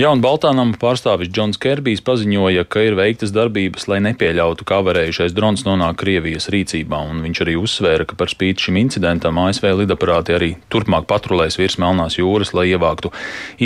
Jā, 0.00 0.08
un 0.14 0.22
Baltānam 0.24 0.70
pārstāvis 0.80 1.28
Džons 1.28 1.58
Kerbijs 1.60 2.00
paziņoja, 2.06 2.62
ka 2.72 2.80
ir 2.86 2.94
veiktas 2.96 3.34
darbības, 3.36 3.84
lai 3.90 3.98
nepieļautu, 4.06 4.64
ka 4.64 4.78
avarējušais 4.80 5.34
drons 5.36 5.66
nonāk 5.66 5.98
Krievijas 6.00 6.46
rīcībā, 6.54 7.02
un 7.10 7.18
viņš 7.20 7.40
arī 7.44 7.56
uzsvēra, 7.60 8.06
ka 8.08 8.16
par 8.16 8.32
spīti 8.32 8.64
šim 8.64 8.78
incidentam 8.80 9.36
ASV 9.42 9.66
lidaparāti 9.82 10.32
arī 10.32 10.48
turpmāk 10.72 11.04
patrulēs 11.10 11.58
virs 11.60 11.76
Melnās 11.82 12.16
jūras, 12.16 12.54
lai 12.56 12.70
ievāktu 12.70 13.10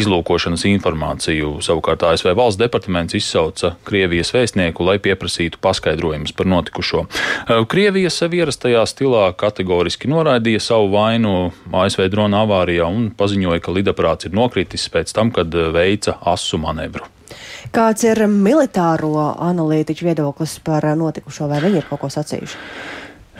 izlūkošanas 0.00 0.64
informāciju. 0.72 1.52
Savukārt 1.62 2.02
ASV 2.09 2.32
valsts 2.35 2.59
departaments 2.59 3.14
izsauca 3.14 3.76
Krievijas 3.87 4.35
vēstnieku, 4.35 4.88
lai 4.90 4.96
pieprasītu 5.06 5.62
paskaidrojumus 5.62 6.35
par 6.35 6.50
notikušo. 6.50 7.04
Krievija 7.70 8.11
sev 8.11 8.35
ierastajā 8.40 8.82
stilā 8.90 9.28
kategoriski 9.38 10.11
noraidīja 10.11 10.66
savu 10.66 10.90
vainu 10.96 11.52
ASV 11.70 12.09
drona 12.11 12.42
avārijā 12.42 12.90
un 12.90 13.12
paziņoja, 13.14 13.62
ka 13.62 13.78
lidaparāts 13.78 14.32
ir 14.32 14.35
nokritis 14.35 14.90
pēc 14.90 15.14
tam, 15.14 15.30
kad 15.30 15.54
veica 15.78 16.18
asu 16.30 16.60
manevru. 16.60 17.06
Kāds 17.74 18.04
ir 18.06 18.24
militāro 18.30 19.14
analītiķu 19.32 20.06
viedoklis 20.06 20.58
par 20.64 20.87
notikušo, 20.98 21.48
vai 21.50 21.62
viņi 21.64 21.80
ir 21.80 21.88
kaut 21.88 22.04
ko 22.04 22.12
sacījuši? 22.12 22.60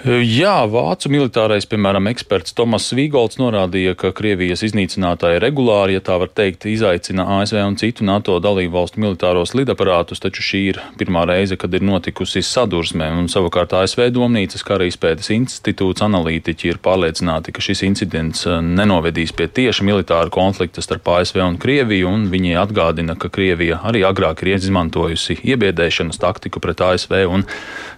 Jā, 0.05 0.67
vācu 0.69 1.09
militārais, 1.09 1.65
piemēram, 1.65 2.11
eksperts 2.11 2.53
Tomas 2.53 2.91
Vīgolds 2.93 3.39
norādīja, 3.41 3.95
ka 3.97 4.11
Krievijas 4.13 4.61
iznīcinātāji 4.67 5.39
regulāri, 5.41 5.95
ja 5.97 6.03
tā 6.05 6.19
var 6.21 6.29
teikt, 6.29 6.67
izaicina 6.69 7.25
ASV 7.39 7.63
un 7.65 7.79
citu 7.81 8.05
NATO 8.05 8.35
dalību 8.37 8.75
valstu 8.75 9.01
militāros 9.01 9.55
lidaparātus, 9.57 10.21
taču 10.21 10.45
šī 10.45 10.61
ir 10.75 10.81
pirmā 11.01 11.23
reize, 11.31 11.57
kad 11.57 11.73
ir 11.73 11.87
notikusi 11.89 12.43
sadursme, 12.45 13.07
un 13.17 13.31
savukārt 13.33 13.73
ASV 13.79 14.11
domnīcas 14.13 14.67
kara 14.69 14.85
izpētes 14.91 15.33
institūts 15.33 16.05
analītiķi 16.05 16.75
ir 16.75 16.83
pārliecināti, 16.85 17.57
ka 17.57 17.65
šis 17.65 17.81
incidents 17.89 18.45
eh, 18.45 18.61
nenovedīs 18.61 19.33
pie 19.33 19.49
tieša 19.49 19.89
militāra 19.89 20.29
konflikta 20.29 20.85
starp 20.85 21.09
ASV 21.15 21.41
un 21.47 21.57
Krieviju, 21.65 22.13
un 22.13 22.29
viņi 22.29 22.59
atgādina, 22.61 23.17
ka 23.17 23.33
Krievija 23.33 23.81
arī 23.89 24.05
agrāk 24.05 24.45
ir 24.45 24.59
izmantojusi 24.59 25.41
iebiedēšanas 25.41 26.21
taktiku 26.21 26.61
pret 26.61 26.85
ASV 26.91 27.25
un 27.25 27.49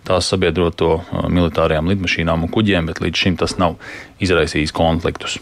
tās 0.07 0.31
sabiedroto 0.31 0.95
uh, 1.01 1.27
militārajām 1.27 1.96
lidmašīnām 1.97 2.47
un 2.47 2.55
kuģiem, 2.55 2.93
bet 2.93 3.03
līdz 3.03 3.27
šim 3.27 3.43
tas 3.43 3.59
nav 3.59 3.81
izraisījis 4.23 4.77
konfliktus. 4.77 5.41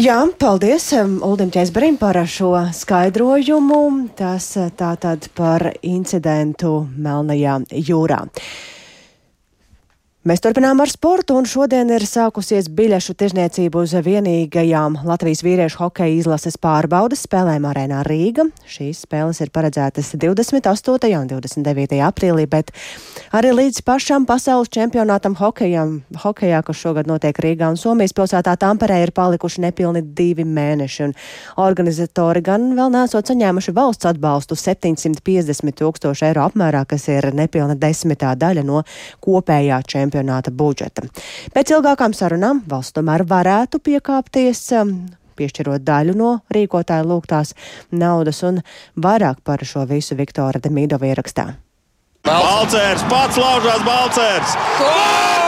Jā, 0.00 0.22
paldies 0.40 0.86
Uldim 0.96 1.50
Česberim 1.52 1.98
par 2.00 2.16
šo 2.24 2.54
skaidrojumu. 2.72 4.08
Tas 4.16 4.46
uh, 4.56 4.70
tātad 4.72 5.28
par 5.36 5.68
incidentu 5.84 6.78
Melnajā 6.96 7.58
jūrā. 7.76 8.22
Mēs 10.22 10.38
turpinām 10.38 10.78
ar 10.78 10.86
sportu, 10.86 11.34
un 11.34 11.48
šodien 11.50 11.88
ir 11.90 12.04
sākusies 12.06 12.68
biļešu 12.70 13.16
tirzniecība 13.18 13.80
uz 13.82 13.90
vienīgajām 14.06 15.00
Latvijas 15.02 15.40
vīriešu 15.42 15.80
hokeja 15.80 16.14
izlases 16.14 16.54
pārbaudas 16.62 17.24
spēlēm 17.26 17.64
arēnā 17.66 18.04
Rīga. 18.06 18.44
Šīs 18.62 19.00
spēles 19.02 19.40
ir 19.42 19.50
paredzētas 19.50 20.12
28. 20.14 21.10
un 21.18 21.26
29. 21.26 21.98
aprīlī, 22.06 22.44
bet 22.52 22.70
arī 23.34 23.50
līdz 23.50 23.80
pašam 23.82 24.22
pasaules 24.28 24.70
čempionātam 24.70 25.34
hokejam, 25.40 25.96
hokejā, 26.22 26.62
kas 26.68 26.78
šogad 26.84 27.10
notiek 27.10 27.42
Rīgā 27.42 27.72
un 27.74 27.80
Somijas 27.82 28.14
pilsētā 28.14 28.54
Tamperē, 28.62 29.00
ir 29.02 29.14
palikuši 29.18 29.66
nepilni 29.66 30.04
divi 30.06 30.46
mēneši, 30.46 31.02
un 31.08 31.16
organizatori 31.66 32.44
gan 32.46 32.70
vēl 32.78 32.94
nesot 32.94 33.34
saņēmuši 33.34 33.74
valsts 33.74 34.12
atbalstu 34.12 34.54
750 34.54 35.82
tūkstoši 35.82 36.30
eiro 36.30 36.46
apmērā, 36.46 36.86
kas 36.86 37.10
ir 37.10 37.32
nepilna 37.34 37.74
desmitā 37.74 38.36
daļa 38.38 38.62
no 38.70 38.86
kopējā 39.18 39.82
čempionāta 39.82 40.11
čempionāta 40.12 40.52
budžeta. 40.52 41.02
Pēc 41.54 41.72
ilgākām 41.72 42.12
sarunām 42.12 42.62
valsts 42.68 42.92
tomēr 42.96 43.24
varētu 43.24 43.80
piekāpties 43.80 44.72
um, 44.76 44.94
piešķirot 45.36 45.82
daļu 45.84 46.16
no 46.16 46.32
rīkotāja 46.52 47.04
lūgtās 47.04 47.54
naudas 47.90 48.42
un 48.42 48.60
vairāk 48.96 49.42
par 49.44 49.64
šo 49.64 49.86
visu 49.86 50.16
Viktora 50.16 50.60
Demidova 50.60 51.08
ierakstā. 51.08 51.54
Balcērs 52.22 53.02
pats 53.10 53.40
laužās 53.40 53.82
Balcērs! 53.86 54.58
Rudolfs 54.60 55.41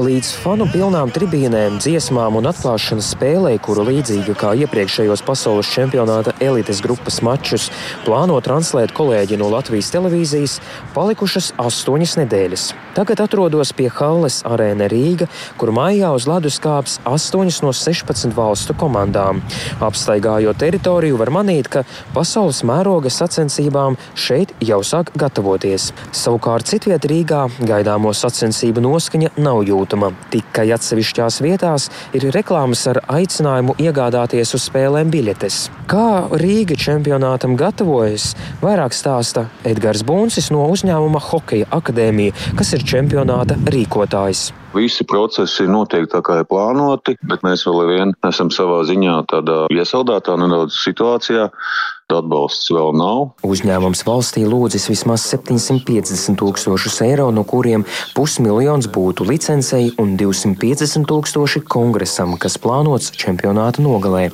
Līdz 0.00 0.28
fanu 0.40 0.64
pilnām 0.72 1.10
tribīnēm, 1.12 1.74
dziesmām 1.82 2.38
un 2.38 2.46
atklāšanas 2.48 3.10
spēlei, 3.12 3.58
kuru 3.60 3.82
līdzīga 3.84 4.32
kā 4.38 4.54
iepriekšējos 4.62 5.20
pasaules 5.26 5.68
čempionāta 5.68 6.32
elites 6.40 6.78
grupas 6.80 7.18
mačus, 7.26 7.66
plāno 8.06 8.38
translēt 8.40 8.94
kolēģi 8.96 9.36
no 9.42 9.50
Latvijas 9.52 9.90
televīzijas, 9.92 10.54
palikušas 10.94 11.50
astoņas 11.60 12.14
nedēļas. 12.22 12.64
Tagad 12.96 13.20
atrodos 13.26 13.74
pie 13.76 13.90
Halles 13.92 14.38
arēna 14.48 14.88
Rīga, 14.88 15.28
kur 15.60 15.74
maijā 15.76 16.14
uz 16.16 16.24
ledus 16.30 16.56
kāps 16.64 16.96
astoņas 17.04 17.60
no 17.66 17.74
16 17.76 18.32
valstu 18.38 18.78
komandām. 18.80 19.44
Apstaigājot 19.84 20.62
teritoriju, 20.64 21.20
var 21.20 21.34
manīt, 21.42 21.68
ka 21.68 21.84
pasaules 22.16 22.62
mēroga 22.64 23.12
sacensībām 23.12 24.00
šeit 24.16 24.56
jau 24.64 24.80
sāk 24.80 25.12
gatavoties. 25.20 25.90
Savukārt 26.16 26.72
citviet 26.72 27.04
Rīgā 27.04 27.44
gaidāmo 27.60 28.16
sacensību 28.16 28.88
noskaņa 28.88 29.36
nav 29.36 29.60
jūtama. 29.68 29.89
Tikai 30.30 30.68
atsevišķās 30.76 31.40
vietās 31.42 31.88
ir 32.16 32.28
reklāmas 32.34 32.84
ar 32.90 33.00
aicinājumu 33.10 33.74
iegādāties 33.82 34.54
uz 34.54 34.68
spēlēm 34.68 35.10
biļetes. 35.10 35.58
Kā 35.90 36.28
Rīga 36.30 36.78
čempionātam 36.78 37.56
gatavojas, 37.58 38.34
vairāk 38.62 38.94
stāsta 38.94 39.48
Edgars 39.66 40.04
Buncis 40.06 40.52
no 40.54 40.68
uzņēmuma 40.70 41.22
Hokeja 41.30 41.68
akadēmija, 41.74 42.36
kas 42.58 42.74
ir 42.76 42.86
čempionāta 42.86 43.58
rīkotājs. 43.70 44.50
Visi 44.70 45.02
procesi 45.02 45.66
noteikti 45.66 46.12
tā, 46.12 46.20
kā 46.22 46.36
ir 46.40 46.46
plānoti, 46.46 47.16
bet 47.26 47.42
mēs 47.42 47.64
vēl 47.66 47.80
ar 47.82 47.88
vienu 47.90 48.14
esam 48.28 48.52
savā 48.54 48.84
ziņā 48.86 49.16
tādā 49.32 49.64
iesaldētā 49.74 50.36
nedaudz 50.38 50.78
situācijā. 50.78 51.48
Atbalsts 52.14 52.70
vēl 52.74 52.94
nav. 52.96 53.30
Uzņēmums 53.46 54.02
valstī 54.06 54.42
lūdzis 54.48 54.88
vismaz 54.90 55.24
750 55.30 56.38
tūkstošus 56.40 57.00
eiro, 57.06 57.28
no 57.34 57.44
kuriem 57.48 57.84
pusmiljons 58.16 58.88
būtu 58.92 59.26
licencei 59.28 59.90
un 60.00 60.16
250 60.20 61.08
tūkstoši 61.10 61.62
kongresam, 61.70 62.36
kas 62.40 62.58
plānots 62.60 63.12
čempionāta 63.16 63.84
nogalē. 63.84 64.28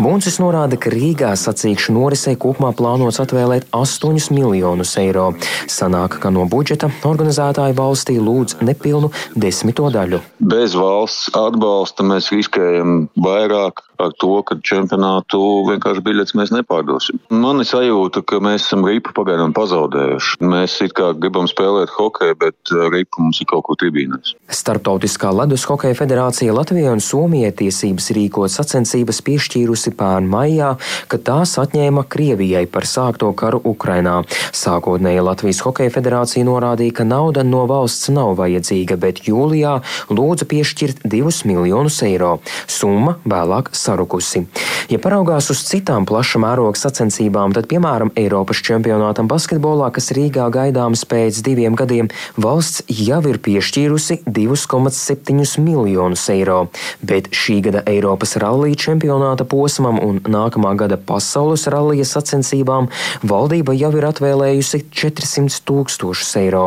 Buncis 0.00 0.38
norāda, 0.42 0.78
ka 0.80 0.92
Rīgā 0.92 1.32
sacīkšu 1.38 1.94
norisei 1.96 2.38
kopumā 2.40 2.72
plānots 2.76 3.20
atvēlēt 3.22 3.68
8 3.76 4.32
miljonus 4.34 4.96
eiro. 5.00 5.32
Sanāk, 5.70 6.18
ka 6.22 6.32
no 6.34 6.46
budžeta 6.50 6.90
organizētāji 7.08 7.76
valstī 7.78 8.18
lūdz 8.22 8.60
nepilnu 8.64 9.12
desmito 9.36 9.88
daļu. 9.92 10.22
Bez 10.52 10.76
valsts 10.78 11.32
atbalsta 11.38 12.06
mēs 12.06 12.32
riskējam 12.34 13.06
vairāk 13.20 13.84
ar 14.00 14.12
to, 14.18 14.32
ka 14.46 14.56
čempionātu 14.64 15.40
vienkārši 15.68 16.04
biļetes 16.04 16.36
mēs 16.38 16.52
nepārdosim. 16.54 17.20
Man 17.32 17.62
ir 17.62 17.68
sajūta, 17.68 18.22
ka 18.26 18.40
mēs 18.42 18.66
esam 18.66 18.86
ripu 18.88 19.14
pagaidām 19.16 19.54
pazaudējuši. 19.56 20.40
Mēs 20.52 20.78
it 20.86 20.94
kā 20.98 21.12
gribam 21.18 21.48
spēlēt 21.50 21.92
hokeju, 21.94 22.38
bet 22.40 22.72
ripu 22.92 23.22
mums 23.22 23.42
ir 23.42 23.48
kaut 23.50 23.66
kur 23.68 23.78
tribīnēs. 23.80 24.34
Startautiskā 24.52 25.32
ledus 25.34 25.66
hokeja 25.68 25.96
federācija 25.98 26.54
Latvijai 26.56 26.92
un 26.94 27.02
Somijai 27.04 27.52
tiesības 27.62 28.10
rīkot 28.16 28.52
sacensības 28.52 29.22
piešķīrusi 29.26 29.94
pērn 29.98 30.28
maijā, 30.32 30.72
kad 31.12 31.24
tās 31.28 31.56
atņēma 31.62 32.06
Krievijai 32.12 32.64
par 32.70 32.88
sākto 32.88 33.30
karu 33.38 33.62
Ukrainā. 33.68 34.20
Sākotnēji 34.56 35.24
Latvijas 35.24 35.62
hokeja 35.66 35.92
federācija 35.94 36.46
norādīja, 36.48 36.98
ka 37.00 37.08
nauda 37.08 37.44
no 37.46 37.64
valsts 37.70 38.10
nav 38.12 38.36
vajadzīga, 38.40 38.98
bet 39.00 39.24
jūlijā 39.28 39.78
lūdza 40.12 40.48
piešķirt 40.50 41.06
2 41.12 41.46
miljonus 41.48 42.00
eiro. 42.06 42.34
Summa 42.70 43.16
vēlāk 43.28 43.72
sarukusi. 43.82 44.44
Ja 44.90 44.98
paraugās 45.02 45.50
uz 45.52 45.62
citām 45.68 46.06
plaša 46.08 46.40
mēroga 46.42 46.78
sacensībām, 46.78 47.54
tad, 47.56 47.68
piemēram, 47.70 48.12
Eiropas 48.18 48.62
čempionātam 48.64 49.28
basketbolā, 49.30 49.90
kas 49.94 50.12
Rīgā 50.16 50.48
gaidāms 50.54 51.04
pēc 51.08 51.42
diviem 51.46 51.76
gadiem, 51.78 52.10
valsts 52.40 52.84
jau 52.88 53.20
ir 53.30 53.38
piešķīrusi 53.42 54.22
2,7 54.26 55.62
miljonus 55.62 56.26
eiro. 56.32 56.58
Bet 57.02 57.30
šī 57.36 57.58
gada 57.66 57.84
Eiropas 57.90 58.36
rallija 58.42 58.78
čempionāta 58.86 59.46
posmam 59.48 60.00
un 60.02 60.20
nākamā 60.26 60.74
gada 60.78 60.98
pasaules 60.98 61.66
rallija 61.72 62.06
sacensībām 62.08 62.88
valdība 63.26 63.74
jau 63.76 63.92
ir 63.98 64.08
atvēlējusi 64.10 64.84
400 64.90 65.62
tūkstošus 65.68 66.34
eiro. 66.42 66.64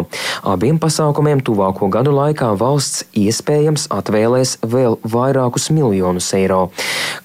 Abiem 0.48 0.80
pasākumiem 0.82 1.44
tuvāko 1.46 1.90
gadu 1.94 2.14
laikā 2.16 2.52
valsts 2.60 3.06
iespējams 3.18 3.88
atvēlēs 3.94 4.58
vēl 4.66 5.00
vairākus 5.16 5.70
miljonus 5.76 6.32
eiro. 6.38 6.70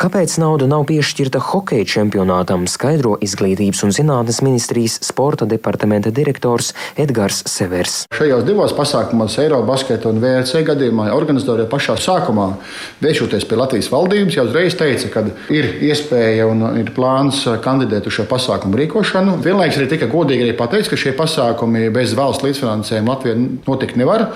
Kāpēc 0.01 0.37
nauda 0.41 0.69
nav 0.71 0.87
piešķirta 0.89 1.41
hokeja 1.51 1.87
čempionātam, 1.89 2.67
skaidro 2.71 3.17
Izglītības 3.21 3.83
un 3.87 3.95
zinātnes 3.95 4.41
ministrijas 4.45 4.99
sporta 5.05 5.49
departamenta 5.49 6.13
direktors 6.15 6.73
Edgars 7.01 7.43
Severs. 7.51 8.05
Šajos 8.17 8.47
divos 8.49 8.75
pasākumos, 8.77 9.37
Eirobasketa 9.43 10.09
un 10.11 10.23
VRC 10.23 10.65
gadījumā, 10.71 11.11
organizatori 11.17 11.67
pašā 11.71 11.99
sākumā, 12.01 12.49
vēršoties 13.05 13.47
pie 13.51 13.61
Latvijas 13.61 13.91
valdības, 13.93 14.39
jau 14.39 14.47
uzreiz 14.49 14.79
teica, 14.79 15.13
ka 15.13 15.25
ir 15.53 15.71
iespēja 15.91 16.49
un 16.51 16.65
ir 16.81 16.95
plāns 16.97 17.45
kandidēt 17.65 18.09
uz 18.09 18.19
šo 18.19 18.27
pasākumu 18.31 18.81
rīkošanu. 18.81 19.39
Vienlaikus 19.45 19.81
arī 19.81 19.91
tika 19.95 20.11
godīgi 20.11 20.49
arī 20.49 20.57
pateikts, 20.59 20.91
ka 20.93 21.01
šie 21.01 21.15
pasākumi 21.19 21.89
bez 21.95 22.17
valsts 22.19 22.47
līdzfinansējuma 22.47 23.17
Latvijā 23.17 23.39
notikt 23.69 24.01
nevar. 24.01 24.31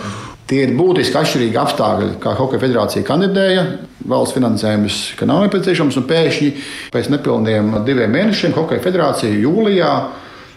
Tie 0.44 0.58
ir 0.66 0.74
būtiski 0.76 1.16
atšķirīgi 1.16 1.56
apstākļi, 1.56 2.10
kā 2.20 2.34
Hokeja 2.36 2.60
federācija 2.66 3.06
kandidēja. 3.08 3.62
Valsts 4.10 4.36
finansējums 4.36 4.98
nav 5.24 5.46
nepieciešams, 5.46 5.96
un 5.96 6.04
pēkšņi 6.10 6.50
pēc 6.92 7.08
nepilniem 7.14 7.78
diviem 7.86 8.12
mēnešiem 8.12 8.52
Hokeja 8.58 8.84
federācija 8.84 9.32
jūlijā 9.32 9.94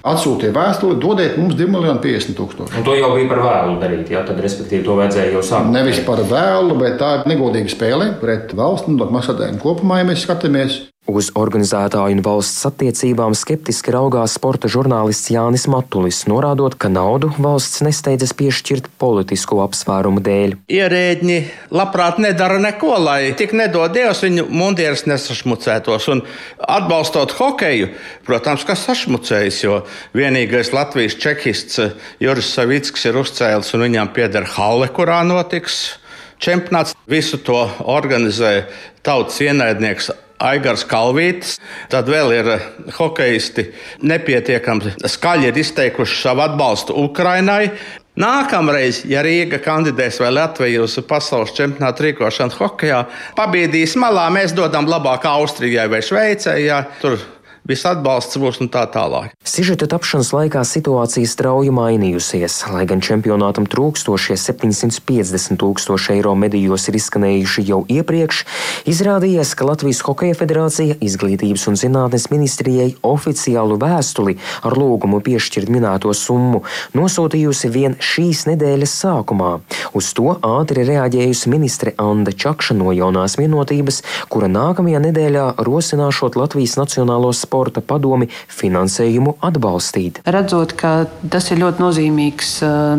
atsūtīja 0.07 0.53
vēstuli, 0.55 0.97
dodiet 1.01 1.37
mums 1.39 1.55
2 1.57 1.69
miljonu 1.71 2.01
50 2.03 2.37
tūkstoši. 2.37 2.75
Un 2.79 2.85
to 2.85 2.95
jau 2.97 3.13
bija 3.15 3.29
par 3.31 3.41
vēlu 3.43 3.77
darīt, 3.81 4.11
jā, 4.13 4.21
tad 4.27 4.39
respektīvi 4.43 4.85
to 4.85 4.97
vajadzēja 4.99 5.33
jau 5.33 5.43
sākt. 5.45 5.71
Nevis 5.73 6.03
par 6.07 6.21
vēlu, 6.27 6.77
bet 6.79 6.99
tā 7.01 7.13
ir 7.19 7.31
negodīga 7.31 7.71
spēle 7.73 8.11
pret 8.21 8.53
valsts 8.57 8.91
nodokļu 8.91 9.17
maksātājiem 9.17 9.59
kopumā, 9.63 10.01
ja 10.01 10.09
mēs 10.11 10.23
skatāmies. 10.27 10.79
Uz 11.07 11.29
organizētāju 11.39 12.17
un 12.17 12.19
valsts 12.19 12.65
attiecībām 12.67 13.31
skeptiski 13.37 13.93
raugās 13.95 14.33
sporta 14.35 14.67
žurnālists 14.67 15.29
Jānis 15.31 15.63
Matulis, 15.71 16.25
norādot, 16.27 16.75
ka 16.75 16.89
naudu 16.91 17.29
valsts 17.39 17.79
nesteidzas 17.85 18.33
piešķirt 18.35 18.89
politisku 18.99 19.61
apsvērumu 19.63 20.19
dēļ. 20.25 20.57
Ierēģi 20.67 21.37
labprāt 21.71 22.19
nedara 22.19 22.59
neko, 22.59 22.91
lai 23.05 23.31
tik 23.39 23.55
nedod 23.55 23.95
Dievs 23.95 24.25
viņu 24.25 24.49
mundieris 24.51 25.05
nesašmucētos. 25.07 26.09
Un 26.11 26.25
atbalstot 26.59 27.37
hokeju, 27.39 27.93
protams, 28.27 28.67
kas 28.67 28.83
sašmucējas, 28.89 29.63
jo 29.63 29.79
vienīgais 30.11 30.73
Latvijas 30.75 31.15
čekists 31.23 31.79
Juris 32.19 32.51
Savickis 32.51 33.07
ir 33.07 33.23
uzcēlis 33.23 33.71
un 33.79 33.87
viņam 33.87 34.11
pieder 34.11 34.51
halle, 34.57 34.91
kurā 34.91 35.23
notiks 35.23 36.01
čempionāts. 36.43 36.99
Visu 37.07 37.39
to 37.39 37.63
organizē 37.87 38.65
tautas 39.07 39.39
ienaidnieks 39.39 40.11
Aigars 40.43 40.85
Kalvītis. 40.87 41.57
Tad 41.91 42.09
vēl 42.11 42.33
ir 42.37 42.51
hokeisti 42.97 43.69
nepietiekami 44.05 44.97
skaļi 45.07 45.53
izteikuši 45.63 46.19
savu 46.21 46.45
atbalstu 46.45 46.97
Ukrainai. 47.07 47.71
Nākamreiz, 48.17 49.03
ja 49.05 49.21
Rīga 49.21 49.59
kandidēs 49.61 50.17
vai 50.23 50.31
Latvija 50.33 50.81
uz 50.81 50.95
pasaules 51.05 51.53
čempionāta 51.53 52.01
rīkošanu 52.01 52.57
hokeja, 52.57 53.03
pabīdīs 53.37 53.93
malā, 54.01 54.25
mēs 54.33 54.55
dodam 54.57 54.89
labāk 54.89 55.27
Austrijai 55.29 55.85
vai 55.91 56.01
Šveicei. 56.01 56.63
Ja, 56.65 56.81
tur 57.01 57.19
viss 57.67 57.83
atbalsts 57.87 58.39
būs 58.39 58.61
un 58.63 58.69
tā 58.71 58.85
tālāk. 58.87 59.33
Sižeta 59.43 59.89
tapšanas 59.91 60.29
laikā 60.31 60.61
situācija 60.63 61.27
strauji 61.27 61.73
mainījusies. 61.75 62.61
Lai 62.71 62.85
gan 62.87 63.01
čempionātam 63.03 63.67
trūkstošie 63.67 64.37
750 64.39 65.59
tūkstoši 65.59 66.13
eiro 66.15 66.33
medijos 66.39 66.87
ir 66.87 66.97
izskanējuši 66.99 67.65
jau 67.67 67.81
iepriekš, 67.91 68.43
izrādījās, 68.87 69.51
ka 69.59 69.67
Latvijas 69.67 69.99
Hokeja 70.07 70.37
federācija 70.39 70.95
izglītības 71.03 71.67
un 71.67 71.79
zinātnes 71.79 72.29
ministrijai 72.31 72.93
oficiālu 73.03 73.79
vēstuli 73.81 74.37
ar 74.63 74.77
lūgumu 74.79 75.19
piešķirt 75.25 75.71
minēto 75.73 76.15
summu 76.15 76.63
nosūtījusi 76.95 77.73
vien 77.73 77.99
šīs 77.99 78.45
nedēļas 78.47 78.95
sākumā. 79.03 79.51
Uz 79.97 80.13
to 80.15 80.37
ātri 80.39 80.87
reaģējusi 80.87 81.51
ministre 81.51 81.95
Anna 81.99 82.31
Čakša 82.31 82.79
no 82.79 82.95
jaunās 82.95 83.35
vienotības, 83.39 84.01
kura 84.31 84.47
nākamajā 84.51 85.03
nedēļā 85.09 85.45
rosināšot 85.67 86.39
Latvijas 86.39 86.77
Nacionālo 86.79 87.33
sporta 87.35 87.56
sporta 87.57 87.81
padomi 87.81 88.27
finansējumu 88.53 89.37
atbalstīt. 89.41 90.21
Redzot, 90.29 90.75
ka 90.77 91.07
tas 91.33 91.49
ir 91.49 91.61
ļoti 91.63 91.81
nozīmīgs 91.81 92.51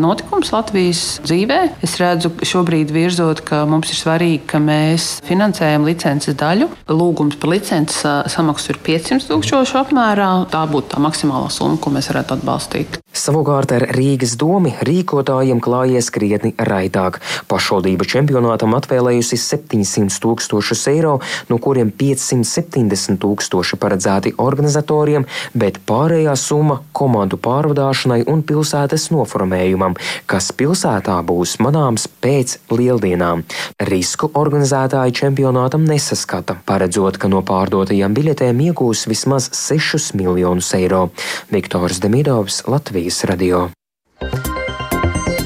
notikums 0.03 0.51
Latvijas 0.51 1.03
dzīvē, 1.23 1.59
es 1.85 1.95
redzu 2.01 2.33
šobrīd 2.43 2.91
virzot, 2.91 3.43
ka 3.47 3.63
mums 3.69 3.93
ir 3.93 3.99
svarīgi, 4.01 4.43
ka 4.51 4.59
mēs 4.59 5.07
finansējam 5.27 5.87
licences 5.87 6.35
daļu. 6.39 6.67
Lūgums 6.91 7.39
par 7.39 7.53
licences 7.55 8.03
samaksu 8.35 8.73
ir 8.75 8.81
500 8.83 9.29
tūkstošu 9.31 9.79
apmērā. 9.85 10.31
Tā 10.51 10.65
būtu 10.67 10.95
tā 10.95 11.03
maksimālā 11.03 11.47
summa, 11.53 11.79
ko 11.79 11.95
mēs 11.95 12.11
varētu 12.11 12.39
atbalstīt. 12.39 12.99
Savukārt 13.09 13.71
ar 13.73 13.87
Rīgas 13.97 14.35
domu 14.37 14.69
rīkotājiem 14.85 15.57
klājies 15.65 16.11
krietni 16.13 16.51
raitāk. 16.53 17.17
Pašvaldība 17.49 18.05
čempionātam 18.05 18.75
atvēlējusi 18.77 19.39
700 19.41 20.19
tūkstošus 20.21 20.83
eiro, 20.91 21.15
no 21.49 21.57
kuriem 21.57 21.89
570 21.89 23.17
tūkstoši 23.23 23.79
paredzēti 23.81 24.35
organizatoriem, 24.37 25.25
bet 25.57 25.79
pārējā 25.89 26.35
summa 26.37 26.83
komandu 26.93 27.39
pārvadāšanai 27.41 28.27
un 28.29 28.43
pilsētas 28.45 29.09
noformējumam, 29.15 29.97
kas 30.29 30.51
pilsētā 30.53 31.17
būs 31.25 31.57
manāms 31.65 32.05
pēc 32.21 32.59
lieldienām. 32.69 33.41
Risku 33.89 34.29
organizētāji 34.37 35.17
čempionātam 35.23 35.89
nesaskata, 35.89 36.59
paredzot, 36.69 37.17
ka 37.17 37.33
no 37.33 37.41
pārdotajām 37.41 38.13
biļetēm 38.13 38.63
iegūs 38.69 39.07
vismaz 39.09 39.49
6 39.57 40.13
miljonus 40.21 40.69
eiro. 40.77 41.07
Viktors 41.49 42.05
Demidovs, 42.05 42.61
Latvijas. 42.69 42.98
Latvijas 42.99 43.23
radio. 43.23 43.69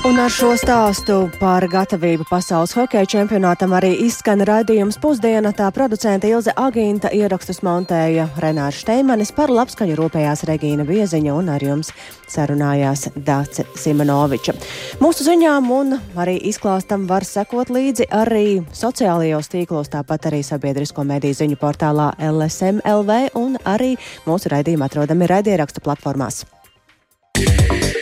Un 0.10 0.18
ar 0.20 0.32
šo 0.34 0.56
stāstu 0.58 1.28
par 1.38 1.68
gatavību 1.70 2.26
pasaules 2.26 2.72
hokeja 2.74 3.06
čempionātam 3.06 3.76
arī 3.78 3.92
izskan 4.08 4.42
raidījums 4.42 4.98
pusdiena. 4.98 5.52
Tā 5.54 5.68
producente 5.72 6.32
Ilze 6.32 6.50
Agīnta 6.58 7.12
ierakstus 7.14 7.62
montēja 7.62 8.26
Renārs 8.42 8.80
Šteimanis 8.82 9.30
par 9.38 9.54
labskaņu 9.54 10.00
rūpējās 10.00 10.42
Regīna 10.50 10.88
Bieziņa 10.88 11.36
un 11.38 11.52
ar 11.54 11.62
jums 11.62 11.94
sarunājās 12.34 13.12
Dāce 13.16 13.68
Simenoviča. 13.78 14.58
Mūsu 15.04 15.28
ziņām 15.30 15.70
un 15.78 16.00
arī 16.18 16.40
izklāstam 16.50 17.06
var 17.06 17.22
sekot 17.22 17.70
līdzi 17.70 18.10
arī 18.10 18.64
sociālajos 18.74 19.54
tīklos, 19.54 19.94
tāpat 19.94 20.32
arī 20.32 20.42
sabiedrisko 20.42 21.06
mediju 21.06 21.38
ziņu 21.44 21.62
portālā 21.62 22.10
LSM 22.32 22.82
LV 22.82 23.38
un 23.38 23.62
arī 23.62 23.94
mūsu 24.26 24.52
raidījuma 24.58 24.90
atrodami 24.90 25.30
raidierakstu 25.30 25.86
platformās. 25.86 26.42
yeah. 27.46 27.93